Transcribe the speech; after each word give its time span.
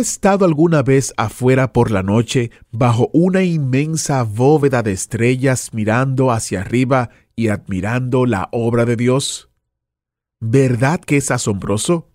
estado 0.00 0.44
alguna 0.44 0.82
vez 0.82 1.12
afuera 1.16 1.72
por 1.72 1.90
la 1.90 2.02
noche 2.02 2.50
bajo 2.72 3.10
una 3.12 3.42
inmensa 3.44 4.22
bóveda 4.24 4.82
de 4.82 4.92
estrellas 4.92 5.72
mirando 5.72 6.32
hacia 6.32 6.62
arriba 6.62 7.10
y 7.36 7.48
admirando 7.48 8.26
la 8.26 8.48
obra 8.50 8.84
de 8.84 8.96
Dios? 8.96 9.50
¿Verdad 10.40 11.00
que 11.00 11.18
es 11.18 11.30
asombroso? 11.30 12.08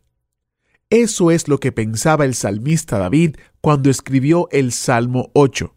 Eso 0.90 1.32
es 1.32 1.48
lo 1.48 1.60
que 1.60 1.72
pensaba 1.72 2.26
el 2.26 2.36
salmista 2.36 2.98
David 2.98 3.38
cuando 3.62 3.90
escribió 3.90 4.50
el 4.52 4.72
Salmo 4.72 5.32
8. 5.34 5.74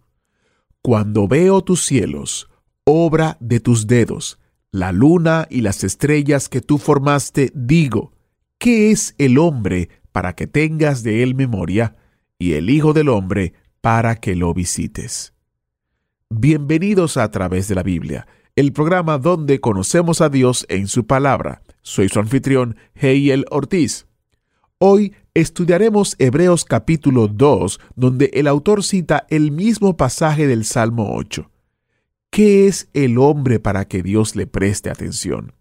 Cuando 0.82 1.28
veo 1.28 1.62
tus 1.62 1.84
cielos, 1.84 2.48
obra 2.84 3.36
de 3.40 3.60
tus 3.60 3.86
dedos, 3.86 4.38
la 4.70 4.92
luna 4.92 5.46
y 5.50 5.60
las 5.60 5.84
estrellas 5.84 6.48
que 6.48 6.60
tú 6.60 6.78
formaste, 6.78 7.52
digo, 7.54 8.12
¿qué 8.58 8.90
es 8.90 9.14
el 9.18 9.38
hombre 9.38 9.88
para 10.18 10.34
que 10.34 10.48
tengas 10.48 11.04
de 11.04 11.22
él 11.22 11.36
memoria, 11.36 11.94
y 12.40 12.54
el 12.54 12.70
Hijo 12.70 12.92
del 12.92 13.08
hombre 13.08 13.52
para 13.80 14.16
que 14.16 14.34
lo 14.34 14.52
visites? 14.52 15.32
Bienvenidos 16.28 17.16
a, 17.16 17.30
través 17.30 17.68
de 17.68 17.76
la 17.76 17.84
Biblia, 17.84 18.26
el 18.56 18.72
programa 18.72 19.18
donde 19.18 19.60
conocemos 19.60 20.20
a 20.20 20.28
Dios 20.28 20.66
en 20.70 20.88
su 20.88 21.06
palabra. 21.06 21.62
Soy 21.82 22.08
su 22.08 22.18
anfitrión, 22.18 22.74
Heiel 22.96 23.44
Ortiz. 23.48 24.08
Hoy 24.78 25.14
estudiaremos 25.34 26.16
Hebreos 26.18 26.64
capítulo 26.64 27.28
2, 27.28 27.78
donde 27.94 28.32
el 28.34 28.48
autor 28.48 28.82
cita 28.82 29.24
el 29.30 29.52
mismo 29.52 29.96
pasaje 29.96 30.48
del 30.48 30.64
Salmo 30.64 31.14
8. 31.14 31.48
¿Qué 32.30 32.66
es 32.66 32.88
el 32.92 33.18
hombre 33.18 33.60
para 33.60 33.84
que 33.86 34.02
Dios 34.02 34.34
le 34.34 34.48
preste 34.48 34.90
atención? 34.90 35.52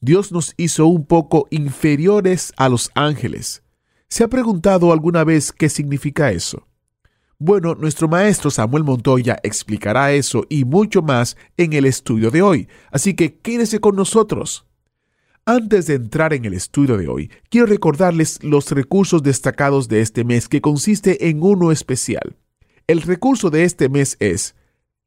Dios 0.00 0.32
nos 0.32 0.54
hizo 0.56 0.88
un 0.88 1.06
poco 1.06 1.46
inferiores 1.50 2.52
a 2.56 2.68
los 2.68 2.90
ángeles. 2.96 3.62
¿Se 4.12 4.24
ha 4.24 4.28
preguntado 4.28 4.92
alguna 4.92 5.24
vez 5.24 5.52
qué 5.52 5.70
significa 5.70 6.32
eso? 6.32 6.68
Bueno, 7.38 7.74
nuestro 7.74 8.08
maestro 8.08 8.50
Samuel 8.50 8.84
Montoya 8.84 9.38
explicará 9.42 10.12
eso 10.12 10.44
y 10.50 10.66
mucho 10.66 11.00
más 11.00 11.38
en 11.56 11.72
el 11.72 11.86
estudio 11.86 12.30
de 12.30 12.42
hoy, 12.42 12.68
así 12.90 13.14
que 13.14 13.38
quédese 13.38 13.80
con 13.80 13.96
nosotros. 13.96 14.66
Antes 15.46 15.86
de 15.86 15.94
entrar 15.94 16.34
en 16.34 16.44
el 16.44 16.52
estudio 16.52 16.98
de 16.98 17.08
hoy, 17.08 17.30
quiero 17.48 17.66
recordarles 17.66 18.44
los 18.44 18.70
recursos 18.72 19.22
destacados 19.22 19.88
de 19.88 20.02
este 20.02 20.24
mes 20.24 20.46
que 20.46 20.60
consiste 20.60 21.30
en 21.30 21.42
uno 21.42 21.72
especial. 21.72 22.36
El 22.86 23.00
recurso 23.00 23.48
de 23.48 23.64
este 23.64 23.88
mes 23.88 24.18
es 24.20 24.54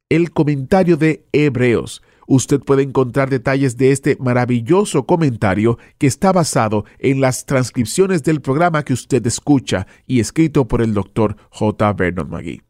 el 0.10 0.32
comentario 0.32 0.98
de 0.98 1.28
Hebreos. 1.32 2.02
Usted 2.28 2.60
puede 2.60 2.84
encontrar 2.84 3.30
detalles 3.30 3.78
de 3.78 3.92
este 3.92 4.18
maravilloso 4.20 5.06
comentario 5.06 5.78
que 5.98 6.08
está 6.08 6.32
basado 6.32 6.86
en 7.00 7.22
las 7.22 7.46
transcripciones 7.46 8.24
del 8.24 8.42
programa 8.42 8.84
que 8.84 8.94
usted 8.94 9.26
escucha 9.28 9.88
y 10.08 10.20
escrito 10.20 10.68
por 10.68 10.82
el 10.82 10.94
Dr. 10.94 11.36
J. 11.50 11.94
Vernon 11.94 12.30
McGee. 12.30 12.62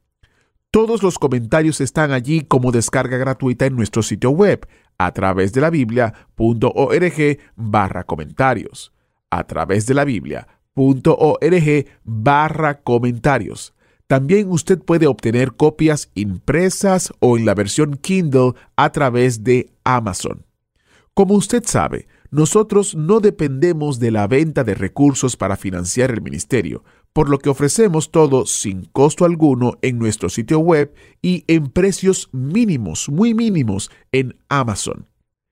Todos 0.71 1.03
los 1.03 1.19
comentarios 1.19 1.79
están 1.79 2.11
allí 2.11 2.41
como 2.41 2.73
descarga 2.73 3.17
gratuita 3.17 3.65
en 3.65 3.77
nuestro 3.77 4.03
sitio 4.03 4.31
web 4.31 4.67
a 4.97 5.13
través 5.13 5.53
de 5.53 5.61
la 5.61 5.69
biblia.org 5.69 7.39
barra 7.55 8.03
comentarios. 8.03 8.93
A 9.29 9.45
través 9.45 9.85
de 9.85 9.93
la 9.93 10.03
biblia.org 10.03 11.85
barra 12.03 12.81
comentarios. 12.81 13.74
También 14.07 14.51
usted 14.51 14.79
puede 14.79 15.07
obtener 15.07 15.53
copias 15.53 16.11
impresas 16.13 17.11
o 17.19 17.37
en 17.37 17.45
la 17.45 17.55
versión 17.55 17.97
Kindle 17.97 18.53
a 18.75 18.91
través 18.91 19.43
de 19.43 19.71
Amazon. 19.83 20.45
Como 21.15 21.33
usted 21.33 21.63
sabe, 21.65 22.07
nosotros 22.29 22.93
no 22.95 23.19
dependemos 23.19 23.99
de 23.99 24.11
la 24.11 24.27
venta 24.27 24.63
de 24.63 24.75
recursos 24.75 25.37
para 25.37 25.55
financiar 25.55 26.11
el 26.11 26.21
ministerio, 26.21 26.83
por 27.13 27.29
lo 27.29 27.39
que 27.39 27.49
ofrecemos 27.49 28.11
todo 28.11 28.45
sin 28.45 28.85
costo 28.85 29.25
alguno 29.25 29.77
en 29.81 29.97
nuestro 29.97 30.29
sitio 30.29 30.59
web 30.59 30.93
y 31.21 31.45
en 31.47 31.67
precios 31.67 32.29
mínimos, 32.31 33.09
muy 33.09 33.33
mínimos, 33.33 33.89
en 34.11 34.35
Amazon. 34.49 35.07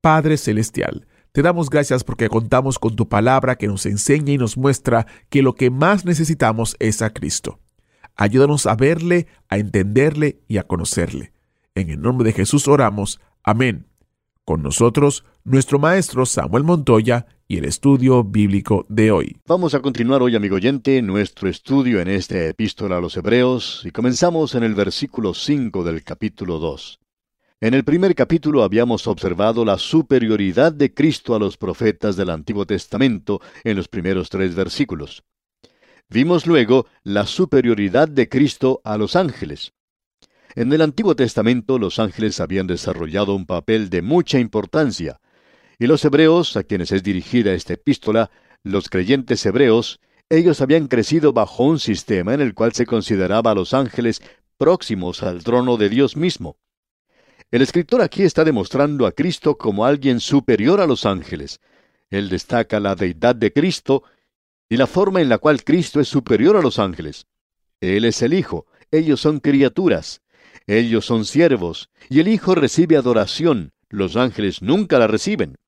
Padre 0.00 0.38
Celestial, 0.38 1.06
te 1.32 1.42
damos 1.42 1.68
gracias 1.68 2.04
porque 2.04 2.28
contamos 2.28 2.78
con 2.78 2.96
tu 2.96 3.08
palabra 3.08 3.56
que 3.56 3.66
nos 3.66 3.86
enseña 3.86 4.32
y 4.32 4.38
nos 4.38 4.56
muestra 4.56 5.06
que 5.28 5.42
lo 5.42 5.54
que 5.54 5.70
más 5.70 6.04
necesitamos 6.04 6.76
es 6.78 7.02
a 7.02 7.10
Cristo. 7.10 7.58
Ayúdanos 8.16 8.66
a 8.66 8.76
verle, 8.76 9.26
a 9.48 9.58
entenderle 9.58 10.40
y 10.48 10.58
a 10.58 10.64
conocerle. 10.64 11.32
En 11.74 11.90
el 11.90 12.00
nombre 12.00 12.26
de 12.26 12.32
Jesús 12.32 12.68
oramos. 12.68 13.20
Amén. 13.42 13.86
Con 14.44 14.62
nosotros, 14.62 15.24
nuestro 15.44 15.78
maestro 15.78 16.26
Samuel 16.26 16.64
Montoya 16.64 17.26
y 17.48 17.58
el 17.58 17.64
estudio 17.64 18.24
bíblico 18.24 18.86
de 18.88 19.10
hoy. 19.10 19.36
Vamos 19.46 19.74
a 19.74 19.80
continuar 19.80 20.22
hoy, 20.22 20.34
amigo 20.36 20.56
oyente, 20.56 21.00
nuestro 21.02 21.48
estudio 21.48 22.00
en 22.00 22.08
esta 22.08 22.46
epístola 22.46 22.96
a 22.96 23.00
los 23.00 23.16
Hebreos 23.16 23.82
y 23.84 23.90
comenzamos 23.90 24.54
en 24.54 24.62
el 24.62 24.74
versículo 24.74 25.34
5 25.34 25.84
del 25.84 26.02
capítulo 26.02 26.58
2. 26.58 26.98
En 27.60 27.74
el 27.74 27.84
primer 27.84 28.14
capítulo 28.16 28.64
habíamos 28.64 29.06
observado 29.06 29.64
la 29.64 29.78
superioridad 29.78 30.72
de 30.72 30.92
Cristo 30.92 31.34
a 31.34 31.38
los 31.38 31.56
profetas 31.56 32.16
del 32.16 32.30
Antiguo 32.30 32.66
Testamento 32.66 33.40
en 33.62 33.76
los 33.76 33.86
primeros 33.86 34.30
tres 34.30 34.56
versículos. 34.56 35.22
Vimos 36.12 36.46
luego 36.46 36.86
la 37.04 37.24
superioridad 37.24 38.06
de 38.06 38.28
Cristo 38.28 38.82
a 38.84 38.98
los 38.98 39.16
ángeles. 39.16 39.72
En 40.54 40.70
el 40.74 40.82
Antiguo 40.82 41.16
Testamento 41.16 41.78
los 41.78 41.98
ángeles 41.98 42.38
habían 42.38 42.66
desarrollado 42.66 43.34
un 43.34 43.46
papel 43.46 43.88
de 43.88 44.02
mucha 44.02 44.38
importancia, 44.38 45.20
y 45.78 45.86
los 45.86 46.04
hebreos, 46.04 46.58
a 46.58 46.64
quienes 46.64 46.92
es 46.92 47.02
dirigida 47.02 47.54
esta 47.54 47.72
epístola, 47.72 48.30
los 48.62 48.90
creyentes 48.90 49.46
hebreos, 49.46 50.00
ellos 50.28 50.60
habían 50.60 50.86
crecido 50.86 51.32
bajo 51.32 51.64
un 51.64 51.78
sistema 51.78 52.34
en 52.34 52.42
el 52.42 52.52
cual 52.52 52.74
se 52.74 52.84
consideraba 52.84 53.52
a 53.52 53.54
los 53.54 53.72
ángeles 53.72 54.20
próximos 54.58 55.22
al 55.22 55.42
trono 55.42 55.78
de 55.78 55.88
Dios 55.88 56.14
mismo. 56.14 56.58
El 57.50 57.62
escritor 57.62 58.02
aquí 58.02 58.22
está 58.22 58.44
demostrando 58.44 59.06
a 59.06 59.12
Cristo 59.12 59.56
como 59.56 59.86
alguien 59.86 60.20
superior 60.20 60.82
a 60.82 60.86
los 60.86 61.06
ángeles. 61.06 61.60
Él 62.10 62.28
destaca 62.28 62.80
la 62.80 62.94
deidad 62.96 63.34
de 63.34 63.50
Cristo 63.50 64.02
y 64.72 64.78
la 64.78 64.86
forma 64.86 65.20
en 65.20 65.28
la 65.28 65.36
cual 65.36 65.64
Cristo 65.64 66.00
es 66.00 66.08
superior 66.08 66.56
a 66.56 66.62
los 66.62 66.78
ángeles. 66.78 67.26
Él 67.82 68.06
es 68.06 68.22
el 68.22 68.32
Hijo, 68.32 68.64
ellos 68.90 69.20
son 69.20 69.38
criaturas, 69.38 70.22
ellos 70.66 71.04
son 71.04 71.26
siervos, 71.26 71.90
y 72.08 72.20
el 72.20 72.28
Hijo 72.28 72.54
recibe 72.54 72.96
adoración, 72.96 73.74
los 73.90 74.16
ángeles 74.16 74.62
nunca 74.62 74.98
la 74.98 75.08
reciben. 75.08 75.58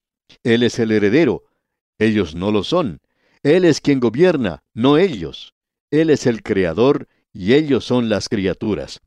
Él 0.42 0.62
es 0.62 0.78
el 0.78 0.90
heredero, 0.90 1.44
ellos 1.98 2.34
no 2.34 2.50
lo 2.50 2.64
son. 2.64 3.02
Él 3.42 3.66
es 3.66 3.82
quien 3.82 4.00
gobierna, 4.00 4.62
no 4.72 4.96
ellos. 4.96 5.52
Él 5.90 6.08
es 6.08 6.26
el 6.26 6.42
creador, 6.42 7.06
y 7.30 7.52
ellos 7.52 7.84
son 7.84 8.08
las 8.08 8.30
criaturas. 8.30 9.02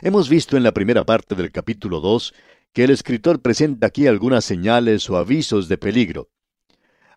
Hemos 0.00 0.30
visto 0.30 0.56
en 0.56 0.62
la 0.62 0.72
primera 0.72 1.04
parte 1.04 1.34
del 1.34 1.52
capítulo 1.52 2.00
2 2.00 2.32
que 2.72 2.84
el 2.84 2.90
escritor 2.90 3.42
presenta 3.42 3.88
aquí 3.88 4.06
algunas 4.06 4.46
señales 4.46 5.10
o 5.10 5.18
avisos 5.18 5.68
de 5.68 5.76
peligro. 5.76 6.30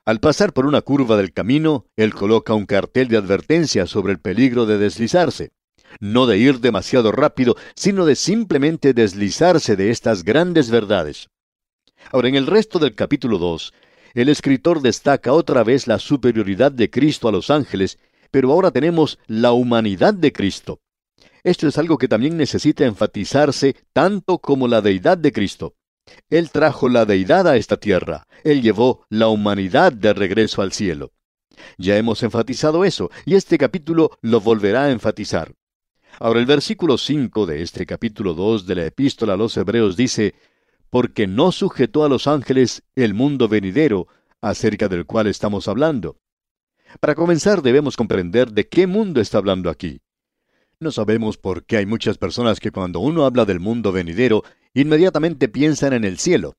Al 0.07 0.21
pasar 0.21 0.53
por 0.53 0.65
una 0.65 0.79
curva 0.79 1.17
del 1.17 1.33
camino, 1.33 1.85
él 1.97 2.13
coloca 2.13 2.53
un 2.53 2.65
cartel 2.65 3.09
de 3.09 3.17
advertencia 3.17 3.85
sobre 3.87 4.13
el 4.13 4.21
peligro 4.21 4.65
de 4.65 4.77
deslizarse. 4.77 5.51
No 5.99 6.27
de 6.27 6.37
ir 6.37 6.61
demasiado 6.61 7.11
rápido, 7.11 7.57
sino 7.75 8.05
de 8.05 8.15
simplemente 8.15 8.93
deslizarse 8.93 9.75
de 9.75 9.89
estas 9.89 10.23
grandes 10.23 10.71
verdades. 10.71 11.27
Ahora, 12.09 12.29
en 12.29 12.35
el 12.35 12.47
resto 12.47 12.79
del 12.79 12.95
capítulo 12.95 13.37
2, 13.37 13.73
el 14.13 14.29
escritor 14.29 14.81
destaca 14.81 15.33
otra 15.33 15.65
vez 15.65 15.87
la 15.87 15.99
superioridad 15.99 16.71
de 16.71 16.89
Cristo 16.89 17.27
a 17.27 17.33
los 17.33 17.49
ángeles, 17.49 17.99
pero 18.31 18.53
ahora 18.53 18.71
tenemos 18.71 19.19
la 19.27 19.51
humanidad 19.51 20.13
de 20.13 20.31
Cristo. 20.31 20.79
Esto 21.43 21.67
es 21.67 21.77
algo 21.77 21.97
que 21.97 22.07
también 22.07 22.37
necesita 22.37 22.85
enfatizarse 22.85 23.75
tanto 23.91 24.37
como 24.37 24.69
la 24.69 24.79
deidad 24.79 25.17
de 25.17 25.33
Cristo. 25.33 25.75
Él 26.29 26.51
trajo 26.51 26.89
la 26.89 27.05
deidad 27.05 27.47
a 27.47 27.57
esta 27.57 27.77
tierra, 27.77 28.27
Él 28.43 28.61
llevó 28.61 29.05
la 29.09 29.27
humanidad 29.27 29.91
de 29.91 30.13
regreso 30.13 30.61
al 30.61 30.73
cielo. 30.73 31.13
Ya 31.77 31.97
hemos 31.97 32.23
enfatizado 32.23 32.85
eso, 32.85 33.09
y 33.25 33.35
este 33.35 33.57
capítulo 33.57 34.11
lo 34.21 34.41
volverá 34.41 34.85
a 34.85 34.91
enfatizar. 34.91 35.53
Ahora 36.19 36.39
el 36.39 36.45
versículo 36.45 36.97
5 36.97 37.45
de 37.45 37.61
este 37.61 37.85
capítulo 37.85 38.33
2 38.33 38.65
de 38.65 38.75
la 38.75 38.85
epístola 38.85 39.33
a 39.33 39.37
los 39.37 39.55
Hebreos 39.55 39.95
dice, 39.95 40.35
porque 40.89 41.27
no 41.27 41.51
sujetó 41.51 42.03
a 42.03 42.09
los 42.09 42.27
ángeles 42.27 42.83
el 42.95 43.13
mundo 43.13 43.47
venidero, 43.47 44.07
acerca 44.41 44.87
del 44.87 45.05
cual 45.05 45.27
estamos 45.27 45.67
hablando. 45.67 46.17
Para 46.99 47.15
comenzar 47.15 47.61
debemos 47.61 47.97
comprender 47.97 48.51
de 48.51 48.67
qué 48.67 48.87
mundo 48.87 49.19
está 49.19 49.37
hablando 49.37 49.69
aquí. 49.69 50.01
No 50.79 50.91
sabemos 50.91 51.37
por 51.37 51.65
qué 51.65 51.77
hay 51.77 51.85
muchas 51.85 52.17
personas 52.17 52.59
que 52.59 52.71
cuando 52.71 52.99
uno 52.99 53.25
habla 53.25 53.45
del 53.45 53.59
mundo 53.59 53.91
venidero, 53.91 54.43
inmediatamente 54.81 55.47
piensan 55.47 55.93
en 55.93 56.03
el 56.03 56.17
cielo. 56.19 56.55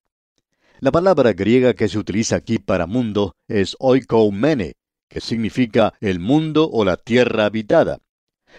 La 0.81 0.93
palabra 0.93 1.33
griega 1.33 1.75
que 1.75 1.89
se 1.89 1.99
utiliza 1.99 2.37
aquí 2.37 2.59
para 2.59 2.87
mundo 2.87 3.35
es 3.49 3.77
oikoumene, 3.81 4.75
que 5.09 5.21
significa 5.21 5.95
el 6.01 6.21
mundo 6.21 6.69
o 6.71 6.85
la 6.85 6.97
tierra 6.97 7.47
habitada. 7.47 7.99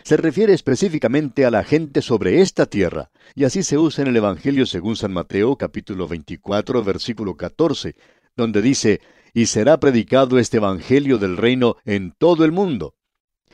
Se 0.03 0.17
refiere 0.17 0.53
específicamente 0.53 1.45
a 1.45 1.51
la 1.51 1.63
gente 1.63 2.01
sobre 2.01 2.41
esta 2.41 2.65
tierra, 2.65 3.09
y 3.35 3.43
así 3.43 3.63
se 3.63 3.77
usa 3.77 4.03
en 4.03 4.09
el 4.09 4.17
Evangelio 4.17 4.65
según 4.65 4.95
San 4.95 5.13
Mateo 5.13 5.55
capítulo 5.55 6.07
24 6.07 6.83
versículo 6.83 7.35
14, 7.35 7.95
donde 8.35 8.61
dice, 8.61 9.01
y 9.33 9.47
será 9.47 9.79
predicado 9.79 10.39
este 10.39 10.57
Evangelio 10.57 11.17
del 11.17 11.37
reino 11.37 11.77
en 11.85 12.13
todo 12.17 12.45
el 12.45 12.51
mundo 12.51 12.95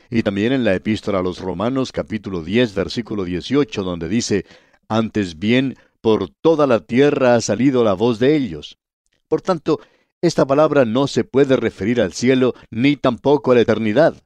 y 0.09 0.23
también 0.23 0.53
en 0.53 0.63
la 0.63 0.75
epístola 0.75 1.19
a 1.19 1.23
los 1.23 1.39
Romanos 1.39 1.91
capítulo 1.91 2.43
10 2.43 2.75
versículo 2.75 3.23
18 3.23 3.83
donde 3.83 4.07
dice, 4.07 4.45
antes 4.87 5.39
bien, 5.39 5.77
por 6.05 6.29
toda 6.29 6.67
la 6.67 6.81
tierra 6.81 7.33
ha 7.33 7.41
salido 7.41 7.83
la 7.83 7.93
voz 7.93 8.19
de 8.19 8.35
ellos. 8.35 8.77
Por 9.27 9.41
tanto, 9.41 9.79
esta 10.21 10.45
palabra 10.45 10.85
no 10.85 11.07
se 11.07 11.23
puede 11.23 11.55
referir 11.55 11.99
al 11.99 12.13
cielo 12.13 12.53
ni 12.69 12.95
tampoco 12.95 13.51
a 13.51 13.55
la 13.55 13.61
eternidad. 13.61 14.21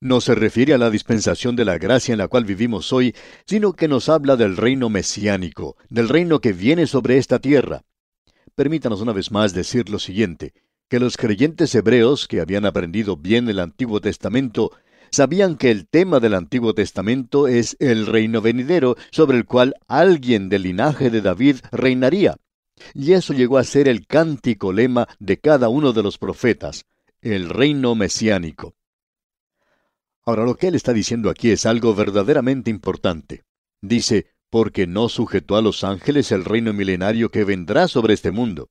No 0.00 0.22
se 0.22 0.34
refiere 0.34 0.72
a 0.72 0.78
la 0.78 0.88
dispensación 0.88 1.54
de 1.54 1.66
la 1.66 1.76
gracia 1.76 2.12
en 2.12 2.18
la 2.18 2.28
cual 2.28 2.46
vivimos 2.46 2.94
hoy, 2.94 3.14
sino 3.44 3.74
que 3.74 3.88
nos 3.88 4.08
habla 4.08 4.36
del 4.36 4.56
reino 4.56 4.88
mesiánico, 4.88 5.76
del 5.90 6.08
reino 6.08 6.40
que 6.40 6.54
viene 6.54 6.86
sobre 6.86 7.18
esta 7.18 7.40
tierra. 7.40 7.82
Permítanos 8.54 9.02
una 9.02 9.12
vez 9.12 9.30
más 9.30 9.52
decir 9.52 9.90
lo 9.90 9.98
siguiente, 9.98 10.54
que 10.88 10.98
los 10.98 11.18
creyentes 11.18 11.74
hebreos 11.74 12.26
que 12.26 12.40
habían 12.40 12.64
aprendido 12.64 13.18
bien 13.18 13.50
el 13.50 13.58
Antiguo 13.58 14.00
Testamento 14.00 14.70
sabían 15.12 15.56
que 15.56 15.70
el 15.70 15.86
tema 15.86 16.18
del 16.18 16.34
Antiguo 16.34 16.74
Testamento 16.74 17.46
es 17.46 17.76
el 17.78 18.06
reino 18.06 18.40
venidero 18.40 18.96
sobre 19.10 19.36
el 19.36 19.44
cual 19.44 19.74
alguien 19.86 20.48
del 20.48 20.62
linaje 20.62 21.10
de 21.10 21.20
David 21.20 21.56
reinaría. 21.70 22.36
Y 22.94 23.12
eso 23.12 23.32
llegó 23.34 23.58
a 23.58 23.64
ser 23.64 23.86
el 23.86 24.06
cántico 24.06 24.72
lema 24.72 25.06
de 25.20 25.38
cada 25.38 25.68
uno 25.68 25.92
de 25.92 26.02
los 26.02 26.18
profetas, 26.18 26.86
el 27.20 27.50
reino 27.50 27.94
mesiánico. 27.94 28.74
Ahora 30.24 30.44
lo 30.44 30.56
que 30.56 30.68
él 30.68 30.74
está 30.74 30.92
diciendo 30.92 31.30
aquí 31.30 31.50
es 31.50 31.66
algo 31.66 31.94
verdaderamente 31.94 32.70
importante. 32.70 33.44
Dice, 33.80 34.26
porque 34.50 34.86
no 34.86 35.08
sujetó 35.08 35.56
a 35.56 35.62
los 35.62 35.84
ángeles 35.84 36.32
el 36.32 36.44
reino 36.44 36.72
milenario 36.72 37.30
que 37.30 37.44
vendrá 37.44 37.88
sobre 37.88 38.14
este 38.14 38.30
mundo. 38.30 38.70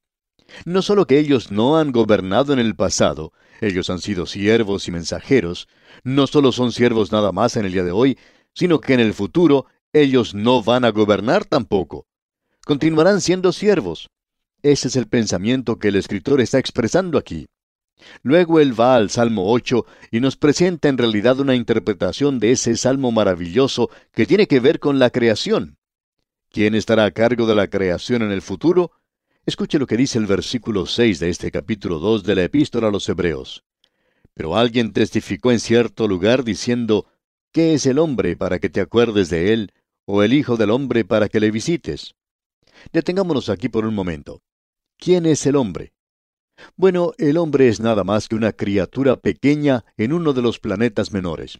No 0.65 0.81
solo 0.81 1.07
que 1.07 1.19
ellos 1.19 1.51
no 1.51 1.77
han 1.77 1.91
gobernado 1.91 2.53
en 2.53 2.59
el 2.59 2.75
pasado, 2.75 3.33
ellos 3.61 3.89
han 3.89 3.99
sido 3.99 4.25
siervos 4.25 4.87
y 4.87 4.91
mensajeros, 4.91 5.67
no 6.03 6.27
solo 6.27 6.51
son 6.51 6.71
siervos 6.71 7.11
nada 7.11 7.31
más 7.31 7.55
en 7.55 7.65
el 7.65 7.73
día 7.73 7.83
de 7.83 7.91
hoy, 7.91 8.17
sino 8.53 8.79
que 8.79 8.93
en 8.93 8.99
el 8.99 9.13
futuro 9.13 9.65
ellos 9.93 10.33
no 10.33 10.63
van 10.63 10.85
a 10.85 10.91
gobernar 10.91 11.45
tampoco. 11.45 12.05
Continuarán 12.65 13.21
siendo 13.21 13.51
siervos. 13.51 14.09
Ese 14.63 14.87
es 14.87 14.95
el 14.95 15.07
pensamiento 15.07 15.79
que 15.79 15.89
el 15.89 15.95
escritor 15.95 16.41
está 16.41 16.59
expresando 16.59 17.17
aquí. 17.17 17.47
Luego 18.23 18.59
él 18.59 18.79
va 18.79 18.95
al 18.95 19.09
Salmo 19.09 19.51
8 19.51 19.85
y 20.11 20.19
nos 20.19 20.37
presenta 20.37 20.89
en 20.89 20.97
realidad 20.97 21.39
una 21.39 21.55
interpretación 21.55 22.39
de 22.39 22.51
ese 22.51 22.75
salmo 22.77 23.11
maravilloso 23.11 23.89
que 24.11 24.25
tiene 24.25 24.47
que 24.47 24.59
ver 24.59 24.79
con 24.79 24.99
la 24.99 25.09
creación. 25.09 25.77
¿Quién 26.49 26.75
estará 26.75 27.05
a 27.05 27.11
cargo 27.11 27.45
de 27.47 27.55
la 27.55 27.67
creación 27.67 28.23
en 28.23 28.31
el 28.31 28.41
futuro? 28.41 28.91
Escuche 29.43 29.79
lo 29.79 29.87
que 29.87 29.97
dice 29.97 30.19
el 30.19 30.27
versículo 30.27 30.85
6 30.85 31.19
de 31.19 31.29
este 31.29 31.49
capítulo 31.49 31.97
2 31.97 32.23
de 32.23 32.35
la 32.35 32.43
epístola 32.43 32.89
a 32.89 32.91
los 32.91 33.09
Hebreos. 33.09 33.63
Pero 34.35 34.55
alguien 34.55 34.93
testificó 34.93 35.51
en 35.51 35.59
cierto 35.59 36.07
lugar 36.07 36.43
diciendo, 36.43 37.07
¿qué 37.51 37.73
es 37.73 37.87
el 37.87 37.97
hombre 37.97 38.37
para 38.37 38.59
que 38.59 38.69
te 38.69 38.81
acuerdes 38.81 39.31
de 39.31 39.51
él, 39.51 39.73
o 40.05 40.21
el 40.21 40.33
Hijo 40.33 40.57
del 40.57 40.69
hombre 40.69 41.05
para 41.05 41.27
que 41.27 41.39
le 41.39 41.49
visites? 41.49 42.13
Detengámonos 42.93 43.49
aquí 43.49 43.67
por 43.67 43.83
un 43.83 43.95
momento. 43.95 44.43
¿Quién 44.99 45.25
es 45.25 45.43
el 45.47 45.55
hombre? 45.55 45.93
Bueno, 46.75 47.13
el 47.17 47.37
hombre 47.37 47.67
es 47.67 47.79
nada 47.79 48.03
más 48.03 48.27
que 48.27 48.35
una 48.35 48.51
criatura 48.51 49.15
pequeña 49.15 49.85
en 49.97 50.13
uno 50.13 50.33
de 50.33 50.43
los 50.43 50.59
planetas 50.59 51.11
menores. 51.11 51.57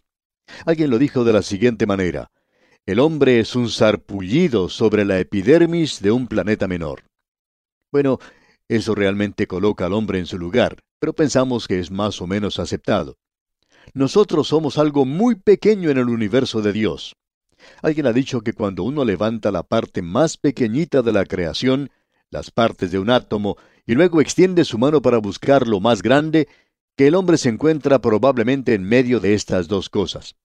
Alguien 0.66 0.88
lo 0.88 1.00
dijo 1.00 1.24
de 1.24 1.32
la 1.32 1.42
siguiente 1.42 1.86
manera. 1.86 2.30
El 2.86 3.00
hombre 3.00 3.40
es 3.40 3.56
un 3.56 3.68
sarpullido 3.68 4.68
sobre 4.68 5.04
la 5.04 5.18
epidermis 5.18 6.00
de 6.00 6.12
un 6.12 6.28
planeta 6.28 6.68
menor. 6.68 7.02
Bueno, 7.92 8.18
eso 8.68 8.94
realmente 8.94 9.46
coloca 9.46 9.84
al 9.84 9.92
hombre 9.92 10.18
en 10.18 10.26
su 10.26 10.38
lugar, 10.38 10.78
pero 10.98 11.12
pensamos 11.12 11.68
que 11.68 11.78
es 11.78 11.90
más 11.90 12.22
o 12.22 12.26
menos 12.26 12.58
aceptado. 12.58 13.18
Nosotros 13.92 14.48
somos 14.48 14.78
algo 14.78 15.04
muy 15.04 15.34
pequeño 15.34 15.90
en 15.90 15.98
el 15.98 16.08
universo 16.08 16.62
de 16.62 16.72
Dios. 16.72 17.14
Alguien 17.82 18.06
ha 18.06 18.12
dicho 18.12 18.40
que 18.40 18.54
cuando 18.54 18.82
uno 18.82 19.04
levanta 19.04 19.50
la 19.52 19.62
parte 19.62 20.00
más 20.00 20.38
pequeñita 20.38 21.02
de 21.02 21.12
la 21.12 21.26
creación, 21.26 21.90
las 22.30 22.50
partes 22.50 22.90
de 22.90 22.98
un 22.98 23.10
átomo, 23.10 23.58
y 23.86 23.94
luego 23.94 24.20
extiende 24.20 24.64
su 24.64 24.78
mano 24.78 25.02
para 25.02 25.18
buscar 25.18 25.68
lo 25.68 25.78
más 25.78 26.02
grande, 26.02 26.48
que 26.96 27.08
el 27.08 27.14
hombre 27.14 27.36
se 27.36 27.50
encuentra 27.50 28.00
probablemente 28.00 28.72
en 28.74 28.84
medio 28.84 29.20
de 29.20 29.34
estas 29.34 29.68
dos 29.68 29.90
cosas. 29.90 30.36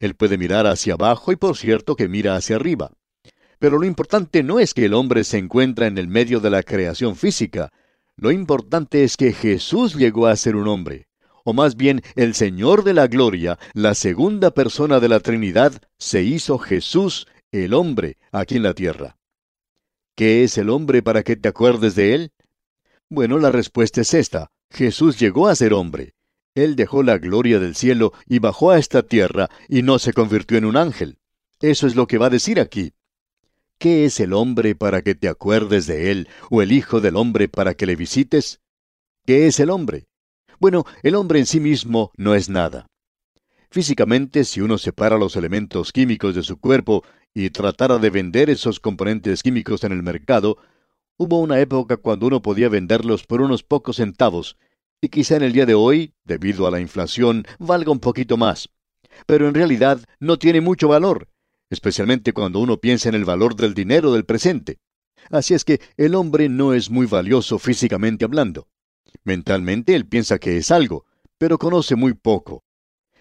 Él 0.00 0.16
puede 0.16 0.38
mirar 0.38 0.66
hacia 0.66 0.94
abajo 0.94 1.30
y 1.30 1.36
por 1.36 1.56
cierto 1.56 1.94
que 1.94 2.08
mira 2.08 2.34
hacia 2.34 2.56
arriba. 2.56 2.90
Pero 3.58 3.78
lo 3.78 3.84
importante 3.84 4.42
no 4.42 4.60
es 4.60 4.74
que 4.74 4.84
el 4.84 4.94
hombre 4.94 5.24
se 5.24 5.38
encuentra 5.38 5.86
en 5.86 5.98
el 5.98 6.08
medio 6.08 6.40
de 6.40 6.50
la 6.50 6.62
creación 6.62 7.16
física. 7.16 7.72
Lo 8.16 8.30
importante 8.30 9.04
es 9.04 9.16
que 9.16 9.32
Jesús 9.32 9.94
llegó 9.94 10.26
a 10.26 10.36
ser 10.36 10.56
un 10.56 10.68
hombre. 10.68 11.08
O 11.44 11.52
más 11.52 11.76
bien, 11.76 12.02
el 12.14 12.34
Señor 12.34 12.84
de 12.84 12.94
la 12.94 13.06
Gloria, 13.06 13.58
la 13.72 13.94
segunda 13.94 14.50
persona 14.50 15.00
de 15.00 15.08
la 15.08 15.20
Trinidad, 15.20 15.80
se 15.98 16.22
hizo 16.22 16.58
Jesús, 16.58 17.26
el 17.52 17.74
hombre, 17.74 18.18
aquí 18.32 18.56
en 18.56 18.62
la 18.62 18.74
tierra. 18.74 19.16
¿Qué 20.14 20.44
es 20.44 20.58
el 20.58 20.68
hombre 20.68 21.02
para 21.02 21.22
que 21.22 21.36
te 21.36 21.48
acuerdes 21.48 21.94
de 21.94 22.14
él? 22.14 22.32
Bueno, 23.08 23.38
la 23.38 23.50
respuesta 23.50 24.02
es 24.02 24.14
esta. 24.14 24.50
Jesús 24.70 25.18
llegó 25.18 25.48
a 25.48 25.54
ser 25.54 25.72
hombre. 25.72 26.14
Él 26.54 26.76
dejó 26.76 27.02
la 27.02 27.18
gloria 27.18 27.58
del 27.58 27.74
cielo 27.74 28.12
y 28.26 28.40
bajó 28.40 28.70
a 28.70 28.78
esta 28.78 29.02
tierra 29.02 29.48
y 29.68 29.82
no 29.82 29.98
se 29.98 30.12
convirtió 30.12 30.58
en 30.58 30.64
un 30.64 30.76
ángel. 30.76 31.18
Eso 31.60 31.86
es 31.86 31.94
lo 31.94 32.06
que 32.06 32.18
va 32.18 32.26
a 32.26 32.30
decir 32.30 32.60
aquí. 32.60 32.92
¿Qué 33.78 34.04
es 34.04 34.18
el 34.18 34.32
hombre 34.32 34.74
para 34.74 35.02
que 35.02 35.14
te 35.14 35.28
acuerdes 35.28 35.86
de 35.86 36.10
él, 36.10 36.28
o 36.50 36.62
el 36.62 36.72
Hijo 36.72 37.00
del 37.00 37.14
hombre 37.14 37.48
para 37.48 37.74
que 37.74 37.86
le 37.86 37.94
visites? 37.94 38.60
¿Qué 39.24 39.46
es 39.46 39.60
el 39.60 39.70
hombre? 39.70 40.08
Bueno, 40.58 40.84
el 41.04 41.14
hombre 41.14 41.38
en 41.38 41.46
sí 41.46 41.60
mismo 41.60 42.10
no 42.16 42.34
es 42.34 42.48
nada. 42.48 42.88
Físicamente, 43.70 44.42
si 44.42 44.60
uno 44.60 44.78
separa 44.78 45.16
los 45.16 45.36
elementos 45.36 45.92
químicos 45.92 46.34
de 46.34 46.42
su 46.42 46.58
cuerpo 46.58 47.04
y 47.32 47.50
tratara 47.50 47.98
de 47.98 48.10
vender 48.10 48.50
esos 48.50 48.80
componentes 48.80 49.44
químicos 49.44 49.84
en 49.84 49.92
el 49.92 50.02
mercado, 50.02 50.56
hubo 51.16 51.38
una 51.38 51.60
época 51.60 51.98
cuando 51.98 52.26
uno 52.26 52.42
podía 52.42 52.68
venderlos 52.68 53.26
por 53.26 53.40
unos 53.40 53.62
pocos 53.62 53.96
centavos, 53.96 54.56
y 55.00 55.08
quizá 55.08 55.36
en 55.36 55.44
el 55.44 55.52
día 55.52 55.66
de 55.66 55.74
hoy, 55.74 56.14
debido 56.24 56.66
a 56.66 56.72
la 56.72 56.80
inflación, 56.80 57.46
valga 57.60 57.92
un 57.92 58.00
poquito 58.00 58.36
más. 58.36 58.70
Pero 59.24 59.46
en 59.46 59.54
realidad 59.54 60.00
no 60.18 60.36
tiene 60.36 60.60
mucho 60.60 60.88
valor, 60.88 61.28
especialmente 61.70 62.32
cuando 62.32 62.60
uno 62.60 62.78
piensa 62.78 63.08
en 63.08 63.14
el 63.14 63.24
valor 63.24 63.56
del 63.56 63.74
dinero 63.74 64.12
del 64.12 64.24
presente. 64.24 64.78
Así 65.30 65.54
es 65.54 65.64
que 65.64 65.80
el 65.96 66.14
hombre 66.14 66.48
no 66.48 66.74
es 66.74 66.90
muy 66.90 67.06
valioso 67.06 67.58
físicamente 67.58 68.24
hablando. 68.24 68.68
Mentalmente 69.24 69.94
él 69.94 70.06
piensa 70.06 70.38
que 70.38 70.56
es 70.56 70.70
algo, 70.70 71.04
pero 71.38 71.58
conoce 71.58 71.96
muy 71.96 72.14
poco. 72.14 72.64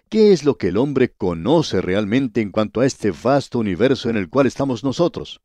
¿Qué 0.10 0.32
es 0.32 0.46
lo 0.46 0.58
que 0.58 0.70
el 0.70 0.78
hombre 0.78 1.10
conoce 1.10 1.82
realmente 1.82 2.40
en 2.40 2.52
cuanto 2.52 2.80
a 2.80 2.86
este 2.86 3.12
vasto 3.12 3.60
universo 3.60 4.10
en 4.10 4.16
el 4.16 4.30
cual 4.30 4.48
estamos 4.48 4.84
nosotros? 4.84 5.42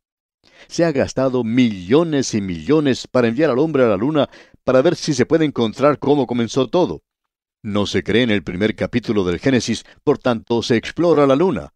Se 0.69 0.85
ha 0.85 0.93
gastado 0.93 1.43
millones 1.43 2.35
y 2.35 2.41
millones 2.41 3.09
para 3.09 3.29
enviar 3.29 3.51
al 3.51 3.59
hombre 3.59 3.85
a 3.85 3.89
la 3.89 3.97
luna 3.97 4.29
para 4.63 4.83
ver 4.83 4.95
si 4.95 5.15
se 5.15 5.27
puede 5.27 5.45
encontrar 5.45 5.99
cómo 5.99 6.27
comenzó 6.29 6.69
todo. 6.69 7.03
No 7.63 7.87
se 7.87 8.03
cree 8.03 8.23
en 8.23 8.31
el 8.31 8.45
primer 8.45 8.77
capítulo 8.77 9.25
del 9.25 9.41
Génesis, 9.41 9.85
por 10.05 10.19
tanto 10.19 10.63
se 10.63 10.77
explora 10.77 11.27
la 11.27 11.37
luna. 11.37 11.73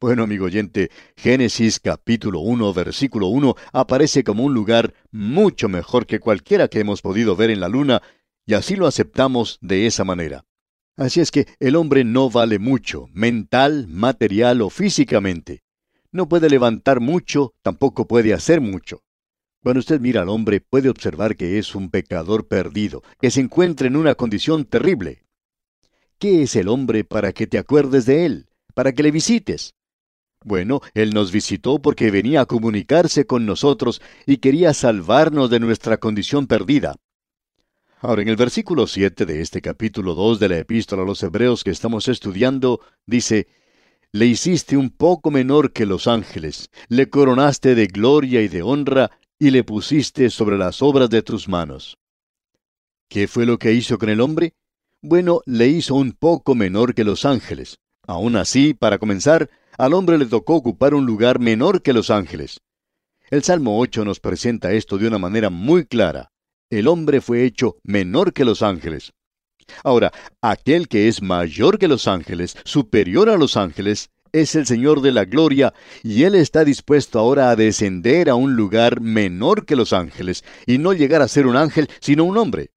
Bueno, 0.00 0.24
amigo 0.24 0.46
oyente, 0.46 0.90
Génesis 1.16 1.78
capítulo 1.78 2.40
1, 2.40 2.74
versículo 2.74 3.28
1 3.28 3.54
aparece 3.72 4.24
como 4.24 4.44
un 4.44 4.52
lugar 4.52 4.92
mucho 5.12 5.68
mejor 5.68 6.04
que 6.04 6.18
cualquiera 6.18 6.68
que 6.68 6.80
hemos 6.80 7.00
podido 7.00 7.36
ver 7.36 7.50
en 7.50 7.60
la 7.60 7.68
luna, 7.68 8.02
y 8.44 8.54
así 8.54 8.76
lo 8.76 8.86
aceptamos 8.86 9.56
de 9.62 9.86
esa 9.86 10.04
manera. 10.04 10.44
Así 10.96 11.20
es 11.20 11.30
que 11.30 11.46
el 11.58 11.76
hombre 11.76 12.04
no 12.04 12.28
vale 12.28 12.58
mucho, 12.58 13.06
mental, 13.12 13.86
material 13.88 14.62
o 14.62 14.68
físicamente. 14.68 15.62
No 16.10 16.28
puede 16.28 16.50
levantar 16.50 17.00
mucho, 17.00 17.54
tampoco 17.62 18.06
puede 18.06 18.34
hacer 18.34 18.60
mucho. 18.60 19.00
Cuando 19.62 19.78
usted 19.78 20.00
mira 20.00 20.22
al 20.22 20.28
hombre 20.28 20.60
puede 20.60 20.90
observar 20.90 21.36
que 21.36 21.58
es 21.58 21.74
un 21.74 21.88
pecador 21.88 22.46
perdido, 22.46 23.02
que 23.20 23.30
se 23.30 23.40
encuentra 23.40 23.86
en 23.86 23.96
una 23.96 24.16
condición 24.16 24.66
terrible. 24.66 25.24
¿Qué 26.18 26.42
es 26.42 26.56
el 26.56 26.68
hombre 26.68 27.04
para 27.04 27.32
que 27.32 27.46
te 27.46 27.58
acuerdes 27.58 28.04
de 28.06 28.26
él, 28.26 28.48
para 28.74 28.92
que 28.92 29.02
le 29.02 29.10
visites? 29.10 29.74
Bueno, 30.44 30.82
Él 30.92 31.14
nos 31.14 31.32
visitó 31.32 31.80
porque 31.80 32.10
venía 32.10 32.42
a 32.42 32.46
comunicarse 32.46 33.26
con 33.26 33.46
nosotros 33.46 34.02
y 34.26 34.36
quería 34.36 34.74
salvarnos 34.74 35.48
de 35.48 35.58
nuestra 35.58 35.96
condición 35.96 36.46
perdida. 36.46 36.96
Ahora, 38.00 38.20
en 38.20 38.28
el 38.28 38.36
versículo 38.36 38.86
7 38.86 39.24
de 39.24 39.40
este 39.40 39.62
capítulo 39.62 40.14
2 40.14 40.38
de 40.38 40.50
la 40.50 40.58
epístola 40.58 41.02
a 41.02 41.06
los 41.06 41.22
Hebreos 41.22 41.64
que 41.64 41.70
estamos 41.70 42.08
estudiando, 42.08 42.80
dice, 43.06 43.48
Le 44.12 44.26
hiciste 44.26 44.76
un 44.76 44.90
poco 44.90 45.30
menor 45.30 45.72
que 45.72 45.86
los 45.86 46.06
ángeles, 46.06 46.68
le 46.88 47.08
coronaste 47.08 47.74
de 47.74 47.86
gloria 47.86 48.42
y 48.42 48.48
de 48.48 48.60
honra, 48.60 49.10
y 49.38 49.50
le 49.50 49.64
pusiste 49.64 50.28
sobre 50.28 50.58
las 50.58 50.82
obras 50.82 51.08
de 51.08 51.22
tus 51.22 51.48
manos. 51.48 51.96
¿Qué 53.08 53.26
fue 53.28 53.46
lo 53.46 53.58
que 53.58 53.72
hizo 53.72 53.96
con 53.96 54.10
el 54.10 54.20
hombre? 54.20 54.52
Bueno, 55.00 55.40
le 55.46 55.68
hizo 55.68 55.94
un 55.94 56.12
poco 56.12 56.54
menor 56.54 56.94
que 56.94 57.04
los 57.04 57.24
ángeles. 57.24 57.78
Aún 58.06 58.36
así, 58.36 58.74
para 58.74 58.98
comenzar, 58.98 59.48
al 59.78 59.94
hombre 59.94 60.18
le 60.18 60.26
tocó 60.26 60.54
ocupar 60.54 60.94
un 60.94 61.06
lugar 61.06 61.38
menor 61.38 61.82
que 61.82 61.92
los 61.92 62.10
ángeles. 62.10 62.60
El 63.30 63.42
Salmo 63.42 63.78
8 63.78 64.04
nos 64.04 64.20
presenta 64.20 64.72
esto 64.72 64.98
de 64.98 65.08
una 65.08 65.18
manera 65.18 65.50
muy 65.50 65.86
clara. 65.86 66.30
El 66.70 66.88
hombre 66.88 67.20
fue 67.20 67.44
hecho 67.44 67.76
menor 67.82 68.32
que 68.32 68.44
los 68.44 68.62
ángeles. 68.62 69.12
Ahora, 69.82 70.12
aquel 70.42 70.88
que 70.88 71.08
es 71.08 71.22
mayor 71.22 71.78
que 71.78 71.88
los 71.88 72.06
ángeles, 72.06 72.56
superior 72.64 73.28
a 73.30 73.36
los 73.36 73.56
ángeles, 73.56 74.10
es 74.32 74.56
el 74.56 74.66
Señor 74.66 75.00
de 75.00 75.12
la 75.12 75.24
gloria, 75.24 75.72
y 76.02 76.24
Él 76.24 76.34
está 76.34 76.64
dispuesto 76.64 77.18
ahora 77.18 77.50
a 77.50 77.56
descender 77.56 78.28
a 78.28 78.34
un 78.34 78.56
lugar 78.56 79.00
menor 79.00 79.64
que 79.64 79.76
los 79.76 79.92
ángeles, 79.92 80.44
y 80.66 80.78
no 80.78 80.92
llegar 80.92 81.22
a 81.22 81.28
ser 81.28 81.46
un 81.46 81.56
ángel, 81.56 81.88
sino 82.00 82.24
un 82.24 82.36
hombre. 82.36 82.70